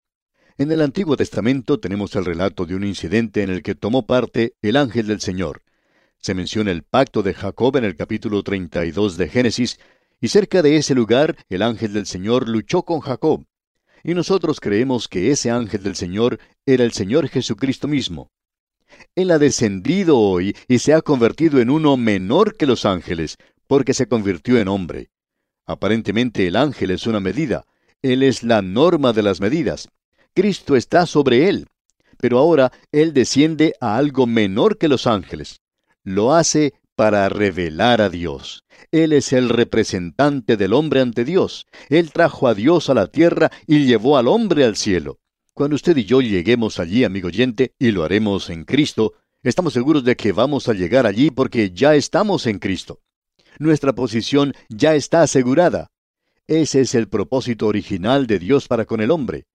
En 0.60 0.72
el 0.72 0.82
Antiguo 0.82 1.18
Testamento 1.18 1.80
tenemos 1.80 2.16
el 2.16 2.25
relato 2.25 2.66
de 2.66 2.75
un 2.75 2.84
incidente 2.84 3.44
en 3.44 3.50
el 3.50 3.63
que 3.63 3.75
tomó 3.75 4.06
parte 4.06 4.56
el 4.62 4.75
ángel 4.77 5.08
del 5.08 5.20
Señor. 5.20 5.62
Se 6.19 6.33
menciona 6.33 6.71
el 6.71 6.83
pacto 6.83 7.24
de 7.24 7.33
Jacob 7.33 7.77
en 7.77 7.86
el 7.86 7.95
capítulo 7.95 8.43
32 8.43 9.17
de 9.17 9.29
Génesis, 9.29 9.79
y 10.19 10.29
cerca 10.29 10.62
de 10.62 10.77
ese 10.77 10.95
lugar 10.95 11.38
el 11.47 11.62
ángel 11.62 11.93
del 11.93 12.05
Señor 12.05 12.50
luchó 12.50 12.83
con 12.83 13.01
Jacob. 13.01 13.45
Y 14.03 14.13
nosotros 14.13 14.59
creemos 14.59 15.07
que 15.07 15.31
ese 15.31 15.51
ángel 15.51 15.83
del 15.83 15.95
Señor 15.95 16.39
era 16.65 16.83
el 16.83 16.91
Señor 16.91 17.27
Jesucristo 17.29 17.88
mismo. 17.88 18.31
Él 19.15 19.31
ha 19.31 19.38
descendido 19.38 20.17
hoy 20.17 20.55
y 20.67 20.79
se 20.79 20.93
ha 20.93 21.01
convertido 21.01 21.59
en 21.59 21.69
uno 21.69 21.97
menor 21.97 22.57
que 22.57 22.65
los 22.65 22.86
ángeles, 22.86 23.38
porque 23.67 23.93
se 23.93 24.07
convirtió 24.07 24.59
en 24.59 24.69
hombre. 24.69 25.09
Aparentemente 25.65 26.47
el 26.47 26.55
ángel 26.55 26.91
es 26.91 27.05
una 27.05 27.19
medida, 27.19 27.65
Él 28.01 28.24
es 28.24 28.43
la 28.43 28.62
norma 28.62 29.13
de 29.13 29.24
las 29.24 29.39
medidas. 29.39 29.89
Cristo 30.33 30.75
está 30.75 31.05
sobre 31.05 31.50
Él. 31.50 31.67
Pero 32.17 32.39
ahora 32.39 32.71
Él 32.91 33.13
desciende 33.13 33.75
a 33.79 33.97
algo 33.97 34.25
menor 34.25 34.77
que 34.77 34.88
los 34.88 35.05
ángeles 35.05 35.62
lo 36.08 36.34
hace 36.34 36.74
para 36.96 37.28
revelar 37.28 38.00
a 38.00 38.10
Dios. 38.10 38.64
Él 38.92 39.12
es 39.12 39.34
el 39.34 39.50
representante 39.50 40.56
del 40.56 40.72
hombre 40.72 41.02
ante 41.02 41.26
Dios. 41.26 41.68
Él 41.90 42.14
trajo 42.14 42.48
a 42.48 42.56
Dios 42.56 42.90
a 42.90 42.94
la 42.94 43.08
tierra 43.08 43.52
y 43.68 43.86
llevó 43.86 44.18
al 44.18 44.30
hombre 44.30 44.64
al 44.64 44.78
cielo. 44.78 45.20
Cuando 45.54 45.76
usted 45.76 45.98
y 45.98 46.06
yo 46.06 46.22
lleguemos 46.22 46.80
allí, 46.80 47.04
amigo 47.04 47.28
oyente, 47.28 47.74
y 47.78 47.92
lo 47.92 48.06
haremos 48.06 48.50
en 48.50 48.64
Cristo, 48.64 49.16
estamos 49.44 49.74
seguros 49.74 50.06
de 50.06 50.16
que 50.16 50.32
vamos 50.32 50.70
a 50.70 50.74
llegar 50.74 51.06
allí 51.06 51.30
porque 51.30 51.72
ya 51.72 51.94
estamos 51.96 52.48
en 52.48 52.60
Cristo. 52.60 53.02
Nuestra 53.60 53.94
posición 53.94 54.54
ya 54.70 54.96
está 54.96 55.24
asegurada. 55.24 55.92
Ese 56.48 56.80
es 56.80 56.96
el 56.96 57.10
propósito 57.10 57.68
original 57.68 58.28
de 58.28 58.40
Dios 58.40 58.70
para 58.70 58.86
con 58.86 59.02
el 59.02 59.12
hombre. 59.12 59.46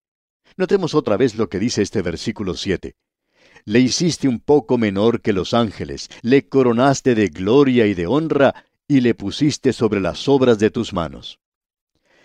Notemos 0.59 0.95
otra 0.95 1.17
vez 1.17 1.35
lo 1.35 1.49
que 1.49 1.59
dice 1.59 1.81
este 1.81 2.03
versículo 2.03 2.55
7 2.55 2.95
le 3.65 3.81
hiciste 3.81 4.29
un 4.29 4.41
poco 4.41 4.79
menor 4.79 5.21
que 5.21 5.33
los 5.33 5.55
ángeles, 5.55 6.11
le 6.23 6.49
coronaste 6.49 7.15
de 7.15 7.29
gloria 7.29 7.87
y 7.87 7.95
de 7.95 8.07
honra, 8.07 8.65
y 8.89 9.01
le 9.01 9.15
pusiste 9.15 9.73
sobre 9.73 10.01
las 10.01 10.29
obras 10.29 10.59
de 10.59 10.71
tus 10.71 10.93
manos. 10.93 11.39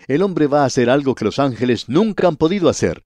El 0.07 0.21
hombre 0.21 0.47
va 0.47 0.63
a 0.63 0.65
hacer 0.65 0.89
algo 0.89 1.15
que 1.15 1.25
los 1.25 1.39
ángeles 1.39 1.89
nunca 1.89 2.27
han 2.27 2.37
podido 2.37 2.69
hacer. 2.69 3.03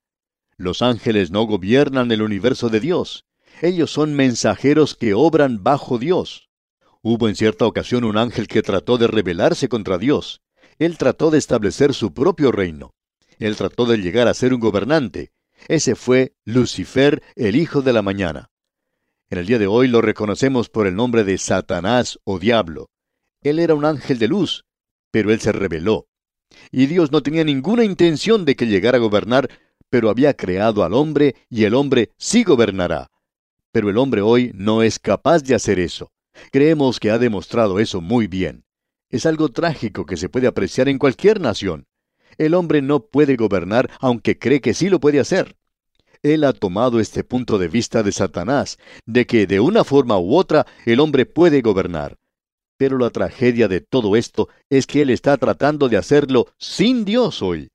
Los 0.57 0.81
ángeles 0.81 1.31
no 1.31 1.43
gobiernan 1.43 2.11
el 2.11 2.21
universo 2.21 2.69
de 2.69 2.79
Dios. 2.79 3.25
Ellos 3.61 3.91
son 3.91 4.13
mensajeros 4.13 4.95
que 4.95 5.13
obran 5.13 5.63
bajo 5.63 5.97
Dios. 5.97 6.49
Hubo 7.01 7.27
en 7.27 7.35
cierta 7.35 7.65
ocasión 7.65 8.03
un 8.03 8.17
ángel 8.17 8.47
que 8.47 8.61
trató 8.61 8.97
de 8.97 9.07
rebelarse 9.07 9.67
contra 9.67 9.97
Dios. 9.97 10.41
Él 10.77 10.97
trató 10.97 11.31
de 11.31 11.39
establecer 11.39 11.93
su 11.93 12.13
propio 12.13 12.51
reino. 12.51 12.93
Él 13.39 13.55
trató 13.55 13.85
de 13.85 13.97
llegar 13.97 14.27
a 14.27 14.35
ser 14.35 14.53
un 14.53 14.59
gobernante. 14.59 15.31
Ese 15.67 15.95
fue 15.95 16.35
Lucifer, 16.45 17.21
el 17.35 17.55
hijo 17.55 17.81
de 17.81 17.93
la 17.93 18.01
mañana. 18.01 18.49
En 19.29 19.37
el 19.37 19.45
día 19.45 19.59
de 19.59 19.67
hoy 19.67 19.87
lo 19.87 20.01
reconocemos 20.01 20.69
por 20.69 20.87
el 20.87 20.95
nombre 20.95 21.23
de 21.23 21.37
Satanás 21.37 22.19
o 22.23 22.39
Diablo. 22.39 22.89
Él 23.41 23.59
era 23.59 23.75
un 23.75 23.85
ángel 23.85 24.19
de 24.19 24.27
luz, 24.27 24.65
pero 25.11 25.31
él 25.31 25.39
se 25.39 25.51
rebeló. 25.51 26.07
Y 26.71 26.87
Dios 26.87 27.11
no 27.11 27.23
tenía 27.23 27.43
ninguna 27.43 27.83
intención 27.83 28.43
de 28.43 28.55
que 28.55 28.67
llegara 28.67 28.97
a 28.97 29.01
gobernar, 29.01 29.49
pero 29.89 30.09
había 30.09 30.33
creado 30.33 30.83
al 30.83 30.93
hombre 30.93 31.35
y 31.49 31.63
el 31.63 31.75
hombre 31.75 32.11
sí 32.17 32.43
gobernará. 32.43 33.09
Pero 33.71 33.89
el 33.89 33.97
hombre 33.97 34.21
hoy 34.21 34.51
no 34.53 34.83
es 34.83 34.99
capaz 34.99 35.43
de 35.43 35.55
hacer 35.55 35.79
eso. 35.79 36.11
Creemos 36.51 36.99
que 36.99 37.11
ha 37.11 37.17
demostrado 37.17 37.79
eso 37.79 38.01
muy 38.01 38.27
bien. 38.27 38.65
Es 39.09 39.25
algo 39.25 39.49
trágico 39.49 40.05
que 40.05 40.17
se 40.17 40.29
puede 40.29 40.47
apreciar 40.47 40.89
en 40.89 40.97
cualquier 40.97 41.39
nación. 41.39 41.87
El 42.37 42.53
hombre 42.53 42.81
no 42.81 43.01
puede 43.01 43.35
gobernar 43.35 43.89
aunque 43.99 44.37
cree 44.37 44.61
que 44.61 44.73
sí 44.73 44.89
lo 44.89 44.99
puede 44.99 45.19
hacer. 45.19 45.55
Él 46.23 46.43
ha 46.43 46.53
tomado 46.53 46.99
este 46.99 47.23
punto 47.23 47.57
de 47.57 47.67
vista 47.67 48.03
de 48.03 48.11
Satanás, 48.11 48.77
de 49.05 49.25
que 49.25 49.47
de 49.47 49.59
una 49.59 49.83
forma 49.83 50.19
u 50.19 50.35
otra 50.35 50.67
el 50.85 50.99
hombre 50.99 51.25
puede 51.25 51.61
gobernar. 51.61 52.17
Pero 52.77 52.97
la 52.97 53.09
tragedia 53.09 53.67
de 53.67 53.81
todo 53.81 54.15
esto 54.15 54.49
es 54.69 54.85
que 54.85 55.01
él 55.01 55.09
está 55.09 55.37
tratando 55.37 55.89
de 55.89 55.97
hacerlo 55.97 56.47
sin 56.57 57.05
Dios 57.05 57.41
hoy. 57.41 57.69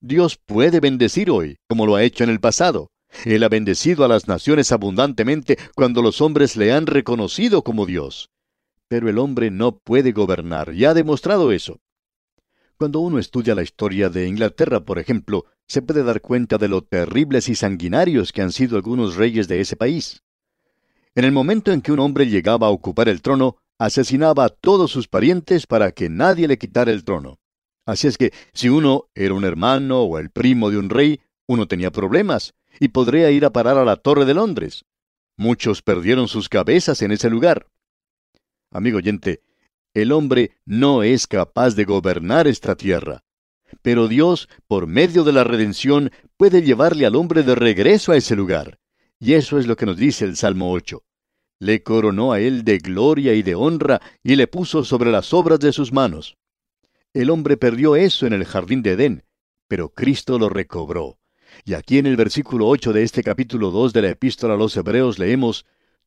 Dios 0.00 0.38
puede 0.44 0.80
bendecir 0.80 1.30
hoy, 1.30 1.56
como 1.68 1.86
lo 1.86 1.94
ha 1.94 2.02
hecho 2.02 2.24
en 2.24 2.30
el 2.30 2.40
pasado. 2.40 2.90
Él 3.24 3.42
ha 3.42 3.48
bendecido 3.48 4.04
a 4.04 4.08
las 4.08 4.28
naciones 4.28 4.72
abundantemente 4.72 5.58
cuando 5.74 6.00
los 6.00 6.20
hombres 6.20 6.56
le 6.56 6.72
han 6.72 6.86
reconocido 6.86 7.62
como 7.62 7.86
Dios. 7.86 8.30
Pero 8.88 9.08
el 9.08 9.18
hombre 9.18 9.50
no 9.50 9.76
puede 9.76 10.12
gobernar, 10.12 10.72
y 10.74 10.84
ha 10.84 10.94
demostrado 10.94 11.52
eso. 11.52 11.80
Cuando 12.80 13.00
uno 13.00 13.18
estudia 13.18 13.54
la 13.54 13.62
historia 13.62 14.08
de 14.08 14.26
Inglaterra, 14.26 14.80
por 14.80 14.98
ejemplo, 14.98 15.44
se 15.68 15.82
puede 15.82 16.02
dar 16.02 16.22
cuenta 16.22 16.56
de 16.56 16.66
lo 16.66 16.80
terribles 16.80 17.50
y 17.50 17.54
sanguinarios 17.54 18.32
que 18.32 18.40
han 18.40 18.52
sido 18.52 18.78
algunos 18.78 19.16
reyes 19.16 19.48
de 19.48 19.60
ese 19.60 19.76
país. 19.76 20.22
En 21.14 21.26
el 21.26 21.32
momento 21.32 21.72
en 21.72 21.82
que 21.82 21.92
un 21.92 21.98
hombre 21.98 22.30
llegaba 22.30 22.68
a 22.68 22.70
ocupar 22.70 23.10
el 23.10 23.20
trono, 23.20 23.58
asesinaba 23.78 24.46
a 24.46 24.48
todos 24.48 24.90
sus 24.90 25.08
parientes 25.08 25.66
para 25.66 25.92
que 25.92 26.08
nadie 26.08 26.48
le 26.48 26.56
quitara 26.56 26.90
el 26.90 27.04
trono. 27.04 27.38
Así 27.84 28.06
es 28.06 28.16
que 28.16 28.32
si 28.54 28.70
uno 28.70 29.10
era 29.14 29.34
un 29.34 29.44
hermano 29.44 30.00
o 30.00 30.18
el 30.18 30.30
primo 30.30 30.70
de 30.70 30.78
un 30.78 30.88
rey, 30.88 31.20
uno 31.46 31.68
tenía 31.68 31.90
problemas 31.90 32.54
y 32.80 32.88
podría 32.88 33.30
ir 33.30 33.44
a 33.44 33.52
parar 33.52 33.76
a 33.76 33.84
la 33.84 33.96
Torre 33.96 34.24
de 34.24 34.32
Londres. 34.32 34.86
Muchos 35.36 35.82
perdieron 35.82 36.28
sus 36.28 36.48
cabezas 36.48 37.02
en 37.02 37.12
ese 37.12 37.28
lugar. 37.28 37.66
Amigo 38.70 38.96
oyente, 38.96 39.42
el 39.94 40.12
hombre 40.12 40.52
no 40.64 41.02
es 41.02 41.26
capaz 41.26 41.74
de 41.74 41.84
gobernar 41.84 42.46
esta 42.46 42.76
tierra. 42.76 43.24
Pero 43.82 44.08
Dios, 44.08 44.48
por 44.66 44.86
medio 44.86 45.24
de 45.24 45.32
la 45.32 45.44
redención, 45.44 46.10
puede 46.36 46.62
llevarle 46.62 47.06
al 47.06 47.16
hombre 47.16 47.42
de 47.42 47.54
regreso 47.54 48.12
a 48.12 48.16
ese 48.16 48.36
lugar. 48.36 48.78
Y 49.18 49.34
eso 49.34 49.58
es 49.58 49.66
lo 49.66 49.76
que 49.76 49.86
nos 49.86 49.96
dice 49.96 50.24
el 50.24 50.36
Salmo 50.36 50.72
8. 50.72 51.02
Le 51.58 51.82
coronó 51.82 52.32
a 52.32 52.40
él 52.40 52.64
de 52.64 52.78
gloria 52.78 53.34
y 53.34 53.42
de 53.42 53.54
honra 53.54 54.00
y 54.22 54.36
le 54.36 54.46
puso 54.46 54.84
sobre 54.84 55.10
las 55.10 55.34
obras 55.34 55.60
de 55.60 55.72
sus 55.72 55.92
manos. 55.92 56.38
El 57.12 57.30
hombre 57.30 57.56
perdió 57.56 57.96
eso 57.96 58.26
en 58.26 58.32
el 58.32 58.44
jardín 58.44 58.82
de 58.82 58.92
Edén, 58.92 59.24
pero 59.68 59.90
Cristo 59.90 60.38
lo 60.38 60.48
recobró. 60.48 61.18
Y 61.64 61.74
aquí 61.74 61.98
en 61.98 62.06
el 62.06 62.16
versículo 62.16 62.68
8 62.68 62.92
de 62.92 63.02
este 63.02 63.22
capítulo 63.22 63.70
2 63.70 63.92
de 63.92 64.02
la 64.02 64.10
epístola 64.10 64.54
a 64.54 64.56
los 64.56 64.76
Hebreos 64.76 65.18
leemos, 65.18 65.66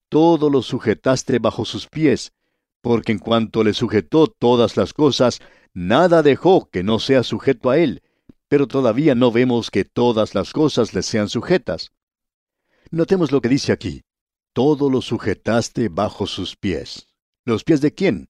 Todo 0.10 0.50
lo 0.50 0.62
sujetaste 0.62 1.40
bajo 1.40 1.66
sus 1.66 1.88
pies, 1.88 2.34
porque 2.84 3.14
en 3.14 3.20
cuanto 3.20 3.64
le 3.64 3.74
sujetó 3.74 4.28
todas 4.28 4.76
las 4.76 4.94
cosas, 4.94 5.40
nada 5.74 6.22
dejó 6.22 6.70
que 6.70 6.84
no 6.84 7.00
sea 7.00 7.24
sujeto 7.24 7.70
a 7.70 7.78
él, 7.78 8.04
pero 8.50 8.68
todavía 8.68 9.16
no 9.16 9.32
vemos 9.32 9.72
que 9.72 9.86
todas 9.86 10.36
las 10.36 10.52
cosas 10.52 10.94
le 10.94 11.02
sean 11.02 11.30
sujetas. 11.30 11.94
Notemos 12.92 13.32
lo 13.32 13.40
que 13.40 13.48
dice 13.48 13.72
aquí. 13.72 14.04
Todo 14.52 14.90
lo 14.90 15.02
sujetaste 15.02 15.88
bajo 15.88 16.28
sus 16.28 16.58
pies. 16.58 17.08
¿Los 17.46 17.64
pies 17.64 17.80
de 17.80 17.94
quién? 17.94 18.28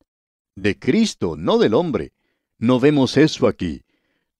De 0.55 0.77
Cristo, 0.77 1.35
no 1.35 1.57
del 1.57 1.73
hombre. 1.73 2.13
No 2.59 2.79
vemos 2.79 3.17
eso 3.17 3.47
aquí. 3.47 3.81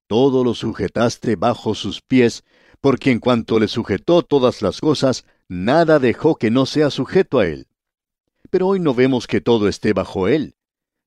Todo 0.06 0.44
lo 0.44 0.54
sujetaste 0.54 1.38
bajo 1.38 1.74
sus 1.74 2.02
pies, 2.02 2.44
porque 2.82 3.10
en 3.10 3.18
cuanto 3.18 3.60
le 3.60 3.68
sujetó 3.68 4.22
todas 4.22 4.62
las 4.62 4.80
cosas, 4.80 5.26
nada 5.48 5.98
dejó 5.98 6.36
que 6.36 6.52
no 6.52 6.68
sea 6.68 6.92
sujeto 6.92 7.40
a 7.40 7.48
él. 7.48 7.66
Pero 8.54 8.68
hoy 8.68 8.80
no 8.80 8.94
vemos 8.94 9.26
que 9.26 9.42
todo 9.42 9.68
esté 9.68 9.94
bajo 9.94 10.28
él. 10.28 10.58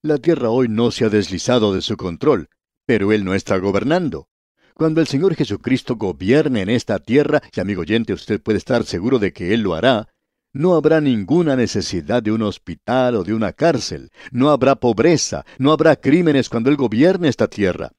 La 0.03 0.19
tierra 0.19 0.51
hoy 0.51 0.67
no 0.67 0.91
se 0.91 1.05
ha 1.05 1.11
deslizado 1.11 1.73
de 1.73 1.81
su 1.81 1.97
control, 1.97 2.49
pero 2.87 3.13
Él 3.13 3.25
no 3.25 3.35
está 3.35 3.57
gobernando. 3.59 4.29
Cuando 4.75 5.01
el 5.01 5.07
Señor 5.07 5.37
Jesucristo 5.37 5.95
gobierne 5.95 6.63
en 6.63 6.71
esta 6.71 6.99
tierra, 6.99 7.41
y 7.55 7.61
amigo 7.61 7.83
oyente, 7.83 8.13
usted 8.13 8.43
puede 8.43 8.59
estar 8.59 8.83
seguro 8.83 9.21
de 9.21 9.33
que 9.33 9.55
Él 9.55 9.61
lo 9.61 9.77
hará, 9.77 10.09
no 10.53 10.75
habrá 10.75 11.01
ninguna 11.01 11.55
necesidad 11.55 12.21
de 12.21 12.33
un 12.33 12.43
hospital 12.43 13.15
o 13.15 13.23
de 13.23 13.33
una 13.33 13.53
cárcel, 13.53 14.11
no 14.33 14.51
habrá 14.51 14.75
pobreza, 14.75 15.47
no 15.59 15.71
habrá 15.71 15.95
crímenes 15.95 16.49
cuando 16.49 16.69
Él 16.69 16.77
gobierne 16.77 17.29
esta 17.29 17.47
tierra. 17.47 17.93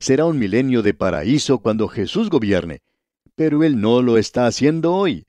Será 0.00 0.24
un 0.24 0.40
milenio 0.40 0.82
de 0.82 0.94
paraíso 0.94 1.60
cuando 1.60 1.86
Jesús 1.86 2.30
gobierne, 2.30 2.82
pero 3.36 3.62
Él 3.62 3.80
no 3.80 4.02
lo 4.02 4.18
está 4.18 4.48
haciendo 4.48 4.92
hoy. 4.92 5.27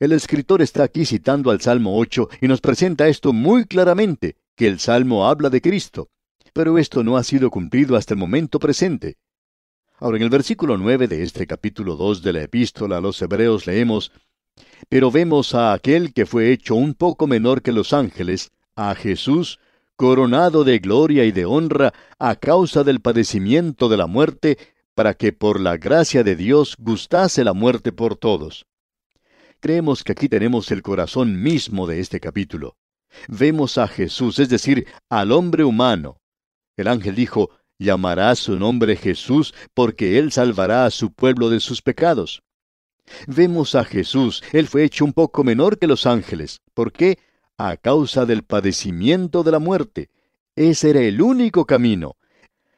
El 0.00 0.12
escritor 0.12 0.60
está 0.60 0.82
aquí 0.82 1.04
citando 1.04 1.50
al 1.50 1.60
Salmo 1.60 1.96
8 1.96 2.28
y 2.40 2.48
nos 2.48 2.60
presenta 2.60 3.06
esto 3.06 3.32
muy 3.32 3.64
claramente, 3.64 4.36
que 4.56 4.66
el 4.66 4.80
Salmo 4.80 5.28
habla 5.28 5.50
de 5.50 5.60
Cristo, 5.60 6.10
pero 6.52 6.78
esto 6.78 7.04
no 7.04 7.16
ha 7.16 7.22
sido 7.22 7.48
cumplido 7.50 7.96
hasta 7.96 8.14
el 8.14 8.20
momento 8.20 8.58
presente. 8.58 9.16
Ahora, 9.98 10.16
en 10.16 10.24
el 10.24 10.30
versículo 10.30 10.76
9 10.76 11.06
de 11.06 11.22
este 11.22 11.46
capítulo 11.46 11.94
2 11.94 12.22
de 12.22 12.32
la 12.32 12.42
epístola 12.42 12.98
a 12.98 13.00
los 13.00 13.22
Hebreos 13.22 13.66
leemos, 13.66 14.10
Pero 14.88 15.10
vemos 15.12 15.54
a 15.54 15.72
aquel 15.72 16.12
que 16.12 16.26
fue 16.26 16.50
hecho 16.50 16.74
un 16.74 16.94
poco 16.94 17.28
menor 17.28 17.62
que 17.62 17.72
los 17.72 17.92
ángeles, 17.92 18.50
a 18.74 18.94
Jesús, 18.96 19.60
coronado 19.94 20.64
de 20.64 20.80
gloria 20.80 21.24
y 21.24 21.30
de 21.30 21.44
honra 21.44 21.92
a 22.18 22.34
causa 22.34 22.82
del 22.82 23.00
padecimiento 23.00 23.88
de 23.88 23.96
la 23.96 24.08
muerte, 24.08 24.58
para 24.94 25.14
que 25.14 25.32
por 25.32 25.60
la 25.60 25.76
gracia 25.76 26.24
de 26.24 26.34
Dios 26.34 26.76
gustase 26.78 27.44
la 27.44 27.52
muerte 27.52 27.92
por 27.92 28.16
todos. 28.16 28.66
Creemos 29.64 30.04
que 30.04 30.12
aquí 30.12 30.28
tenemos 30.28 30.70
el 30.72 30.82
corazón 30.82 31.42
mismo 31.42 31.86
de 31.86 31.98
este 31.98 32.20
capítulo 32.20 32.76
vemos 33.28 33.78
a 33.78 33.88
Jesús, 33.88 34.38
es 34.38 34.50
decir, 34.50 34.86
al 35.08 35.32
hombre 35.32 35.64
humano. 35.64 36.20
El 36.76 36.86
ángel 36.86 37.14
dijo, 37.14 37.48
llamará 37.78 38.34
su 38.34 38.58
nombre 38.58 38.94
Jesús 38.94 39.54
porque 39.72 40.18
él 40.18 40.32
salvará 40.32 40.84
a 40.84 40.90
su 40.90 41.14
pueblo 41.14 41.48
de 41.48 41.60
sus 41.60 41.80
pecados. 41.80 42.42
Vemos 43.26 43.74
a 43.74 43.86
Jesús, 43.86 44.42
él 44.52 44.68
fue 44.68 44.84
hecho 44.84 45.02
un 45.02 45.14
poco 45.14 45.44
menor 45.44 45.78
que 45.78 45.86
los 45.86 46.04
ángeles. 46.04 46.60
¿Por 46.74 46.92
qué? 46.92 47.18
A 47.56 47.78
causa 47.78 48.26
del 48.26 48.42
padecimiento 48.42 49.44
de 49.44 49.50
la 49.50 49.60
muerte. 49.60 50.10
Ese 50.56 50.90
era 50.90 51.00
el 51.00 51.22
único 51.22 51.64
camino. 51.64 52.16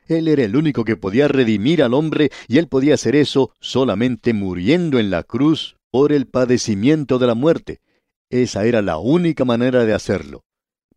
Él 0.07 0.29
era 0.29 0.45
el 0.45 0.55
único 0.55 0.85
que 0.85 0.97
podía 0.97 1.27
redimir 1.27 1.83
al 1.83 1.95
hombre 1.95 2.31
y 2.47 2.59
él 2.59 2.69
podía 2.69 2.95
hacer 2.95 3.17
eso 3.17 3.51
solamente 3.59 4.35
muriendo 4.35 5.01
en 5.01 5.11
la 5.11 5.25
cruz 5.25 5.77
por 5.97 6.13
el 6.13 6.27
padecimiento 6.27 7.19
de 7.19 7.27
la 7.27 7.35
muerte. 7.35 7.81
Esa 8.29 8.67
era 8.67 8.83
la 8.83 8.99
única 8.99 9.47
manera 9.47 9.87
de 9.87 9.95
hacerlo. 9.95 10.45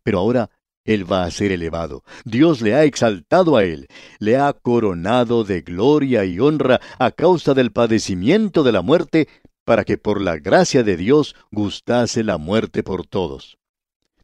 Pero 0.02 0.18
ahora 0.18 0.50
Él 0.84 1.10
va 1.10 1.24
a 1.24 1.30
ser 1.30 1.52
elevado. 1.52 2.04
Dios 2.26 2.60
le 2.60 2.74
ha 2.74 2.84
exaltado 2.84 3.56
a 3.56 3.64
Él, 3.64 3.88
le 4.18 4.36
ha 4.36 4.52
coronado 4.52 5.42
de 5.42 5.62
gloria 5.62 6.26
y 6.26 6.38
honra 6.38 6.82
a 6.98 7.12
causa 7.12 7.54
del 7.54 7.72
padecimiento 7.72 8.62
de 8.62 8.72
la 8.72 8.82
muerte, 8.82 9.26
para 9.64 9.84
que 9.84 9.96
por 9.96 10.20
la 10.20 10.36
gracia 10.36 10.82
de 10.82 10.98
Dios 10.98 11.34
gustase 11.50 12.22
la 12.22 12.36
muerte 12.36 12.82
por 12.82 13.06
todos. 13.06 13.56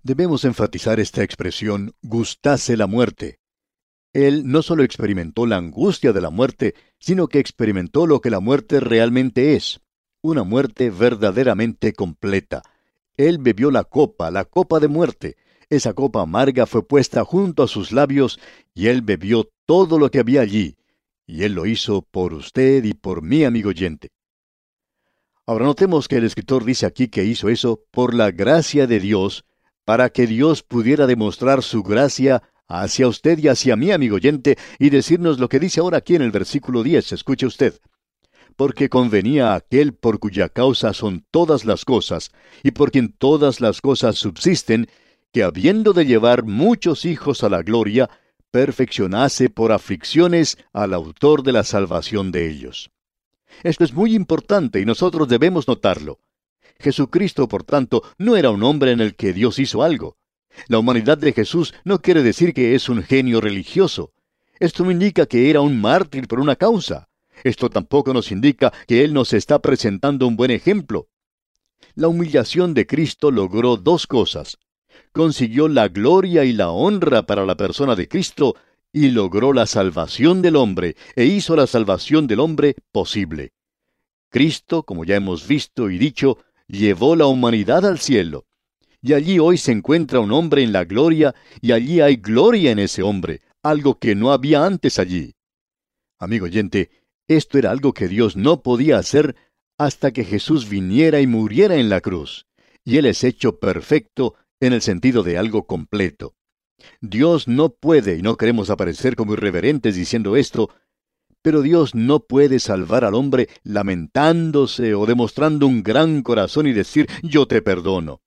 Debemos 0.02 0.44
enfatizar 0.44 1.00
esta 1.00 1.22
expresión, 1.22 1.94
gustase 2.02 2.76
la 2.76 2.86
muerte. 2.86 3.38
Él 4.12 4.42
no 4.44 4.60
solo 4.60 4.82
experimentó 4.82 5.46
la 5.46 5.56
angustia 5.56 6.12
de 6.12 6.20
la 6.20 6.28
muerte, 6.28 6.74
sino 6.98 7.28
que 7.28 7.38
experimentó 7.38 8.06
lo 8.06 8.20
que 8.20 8.28
la 8.28 8.40
muerte 8.40 8.80
realmente 8.80 9.56
es, 9.56 9.80
una 10.30 10.44
muerte 10.44 10.90
verdaderamente 10.90 11.92
completa, 11.92 12.62
él 13.16 13.38
bebió 13.38 13.70
la 13.70 13.84
copa, 13.84 14.30
la 14.30 14.44
copa 14.44 14.78
de 14.78 14.88
muerte. 14.88 15.36
Esa 15.70 15.94
copa 15.94 16.22
amarga 16.22 16.66
fue 16.66 16.86
puesta 16.86 17.24
junto 17.24 17.62
a 17.62 17.68
sus 17.68 17.92
labios, 17.92 18.38
y 18.74 18.88
él 18.88 19.02
bebió 19.02 19.48
todo 19.64 19.98
lo 19.98 20.10
que 20.10 20.20
había 20.20 20.42
allí. 20.42 20.76
Y 21.26 21.42
él 21.42 21.54
lo 21.54 21.66
hizo 21.66 22.02
por 22.02 22.34
usted 22.34 22.84
y 22.84 22.94
por 22.94 23.22
mí, 23.22 23.44
amigo 23.44 23.70
oyente. 23.70 24.10
Ahora 25.46 25.64
notemos 25.64 26.08
que 26.08 26.16
el 26.16 26.24
escritor 26.24 26.64
dice 26.64 26.86
aquí 26.86 27.08
que 27.08 27.24
hizo 27.24 27.48
eso 27.48 27.80
por 27.90 28.14
la 28.14 28.30
gracia 28.30 28.86
de 28.86 29.00
Dios, 29.00 29.44
para 29.84 30.10
que 30.10 30.26
Dios 30.26 30.62
pudiera 30.62 31.06
demostrar 31.06 31.62
su 31.62 31.82
gracia 31.82 32.42
hacia 32.68 33.08
usted 33.08 33.38
y 33.38 33.48
hacia 33.48 33.76
mí, 33.76 33.92
amigo 33.92 34.16
oyente, 34.16 34.58
y 34.78 34.90
decirnos 34.90 35.38
lo 35.38 35.48
que 35.48 35.60
dice 35.60 35.80
ahora 35.80 35.98
aquí 35.98 36.16
en 36.16 36.22
el 36.22 36.32
versículo 36.32 36.82
10. 36.82 37.12
Escuche 37.12 37.46
usted 37.46 37.74
porque 38.56 38.88
convenía 38.88 39.52
a 39.52 39.56
aquel 39.56 39.94
por 39.94 40.18
cuya 40.18 40.48
causa 40.48 40.92
son 40.92 41.24
todas 41.30 41.64
las 41.64 41.84
cosas, 41.84 42.32
y 42.62 42.72
por 42.72 42.90
quien 42.90 43.12
todas 43.12 43.60
las 43.60 43.80
cosas 43.80 44.16
subsisten, 44.16 44.88
que 45.32 45.42
habiendo 45.42 45.92
de 45.92 46.06
llevar 46.06 46.44
muchos 46.44 47.04
hijos 47.04 47.44
a 47.44 47.48
la 47.48 47.62
gloria, 47.62 48.08
perfeccionase 48.50 49.50
por 49.50 49.72
aflicciones 49.72 50.56
al 50.72 50.94
autor 50.94 51.42
de 51.42 51.52
la 51.52 51.62
salvación 51.62 52.32
de 52.32 52.48
ellos. 52.48 52.90
Esto 53.62 53.84
es 53.84 53.92
muy 53.92 54.14
importante 54.14 54.80
y 54.80 54.86
nosotros 54.86 55.28
debemos 55.28 55.68
notarlo. 55.68 56.20
Jesucristo, 56.78 57.48
por 57.48 57.64
tanto, 57.64 58.02
no 58.18 58.36
era 58.36 58.50
un 58.50 58.62
hombre 58.62 58.92
en 58.92 59.00
el 59.00 59.14
que 59.14 59.32
Dios 59.32 59.58
hizo 59.58 59.82
algo. 59.82 60.16
La 60.68 60.78
humanidad 60.78 61.18
de 61.18 61.32
Jesús 61.32 61.74
no 61.84 62.00
quiere 62.00 62.22
decir 62.22 62.54
que 62.54 62.74
es 62.74 62.88
un 62.88 63.02
genio 63.02 63.40
religioso. 63.40 64.12
Esto 64.58 64.90
indica 64.90 65.26
que 65.26 65.50
era 65.50 65.60
un 65.60 65.80
mártir 65.80 66.26
por 66.28 66.40
una 66.40 66.56
causa. 66.56 67.08
Esto 67.44 67.70
tampoco 67.70 68.12
nos 68.12 68.32
indica 68.32 68.72
que 68.86 69.04
Él 69.04 69.12
nos 69.12 69.32
está 69.32 69.60
presentando 69.60 70.26
un 70.26 70.36
buen 70.36 70.50
ejemplo. 70.50 71.08
La 71.94 72.08
humillación 72.08 72.74
de 72.74 72.86
Cristo 72.86 73.30
logró 73.30 73.76
dos 73.76 74.06
cosas. 74.06 74.58
Consiguió 75.12 75.68
la 75.68 75.88
gloria 75.88 76.44
y 76.44 76.52
la 76.52 76.70
honra 76.70 77.24
para 77.24 77.46
la 77.46 77.56
persona 77.56 77.96
de 77.96 78.08
Cristo 78.08 78.56
y 78.92 79.10
logró 79.10 79.52
la 79.52 79.66
salvación 79.66 80.42
del 80.42 80.56
hombre 80.56 80.96
e 81.14 81.24
hizo 81.24 81.56
la 81.56 81.66
salvación 81.66 82.26
del 82.26 82.40
hombre 82.40 82.76
posible. 82.92 83.52
Cristo, 84.30 84.82
como 84.82 85.04
ya 85.04 85.16
hemos 85.16 85.46
visto 85.46 85.90
y 85.90 85.98
dicho, 85.98 86.38
llevó 86.66 87.16
la 87.16 87.26
humanidad 87.26 87.86
al 87.86 87.98
cielo. 87.98 88.46
Y 89.02 89.12
allí 89.12 89.38
hoy 89.38 89.56
se 89.58 89.72
encuentra 89.72 90.20
un 90.20 90.32
hombre 90.32 90.62
en 90.62 90.72
la 90.72 90.84
gloria 90.84 91.34
y 91.60 91.72
allí 91.72 92.00
hay 92.00 92.16
gloria 92.16 92.72
en 92.72 92.78
ese 92.78 93.02
hombre, 93.02 93.42
algo 93.62 93.98
que 93.98 94.14
no 94.14 94.32
había 94.32 94.64
antes 94.64 94.98
allí. 94.98 95.34
Amigo 96.18 96.46
oyente, 96.46 96.90
esto 97.28 97.58
era 97.58 97.70
algo 97.70 97.92
que 97.92 98.08
Dios 98.08 98.36
no 98.36 98.62
podía 98.62 98.98
hacer 98.98 99.36
hasta 99.78 100.12
que 100.12 100.24
Jesús 100.24 100.68
viniera 100.68 101.20
y 101.20 101.26
muriera 101.26 101.76
en 101.76 101.88
la 101.88 102.00
cruz, 102.00 102.46
y 102.84 102.96
Él 102.96 103.06
es 103.06 103.24
hecho 103.24 103.58
perfecto 103.58 104.34
en 104.60 104.72
el 104.72 104.82
sentido 104.82 105.22
de 105.22 105.38
algo 105.38 105.66
completo. 105.66 106.34
Dios 107.00 107.48
no 107.48 107.70
puede, 107.70 108.16
y 108.16 108.22
no 108.22 108.36
queremos 108.36 108.70
aparecer 108.70 109.16
como 109.16 109.34
irreverentes 109.34 109.96
diciendo 109.96 110.36
esto, 110.36 110.70
pero 111.42 111.62
Dios 111.62 111.94
no 111.94 112.20
puede 112.20 112.58
salvar 112.58 113.04
al 113.04 113.14
hombre 113.14 113.48
lamentándose 113.62 114.94
o 114.94 115.06
demostrando 115.06 115.66
un 115.66 115.82
gran 115.82 116.22
corazón 116.22 116.66
y 116.66 116.72
decir 116.72 117.08
yo 117.22 117.46
te 117.46 117.62
perdono. 117.62 118.20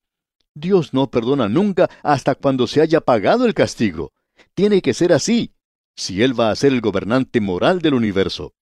Dios 0.56 0.94
no 0.94 1.10
perdona 1.10 1.50
nunca 1.50 1.90
hasta 2.04 2.36
cuando 2.36 2.68
se 2.68 2.82
haya 2.82 3.02
pagado 3.02 3.46
el 3.46 3.54
castigo. 3.54 4.14
Tiene 4.54 4.82
que 4.82 4.94
ser 4.94 5.14
así, 5.14 5.54
si 5.96 6.24
Él 6.24 6.40
va 6.40 6.52
a 6.52 6.56
ser 6.56 6.74
el 6.74 6.82
gobernante 6.82 7.42
moral 7.42 7.82
del 7.82 7.94
universo. 7.94 8.54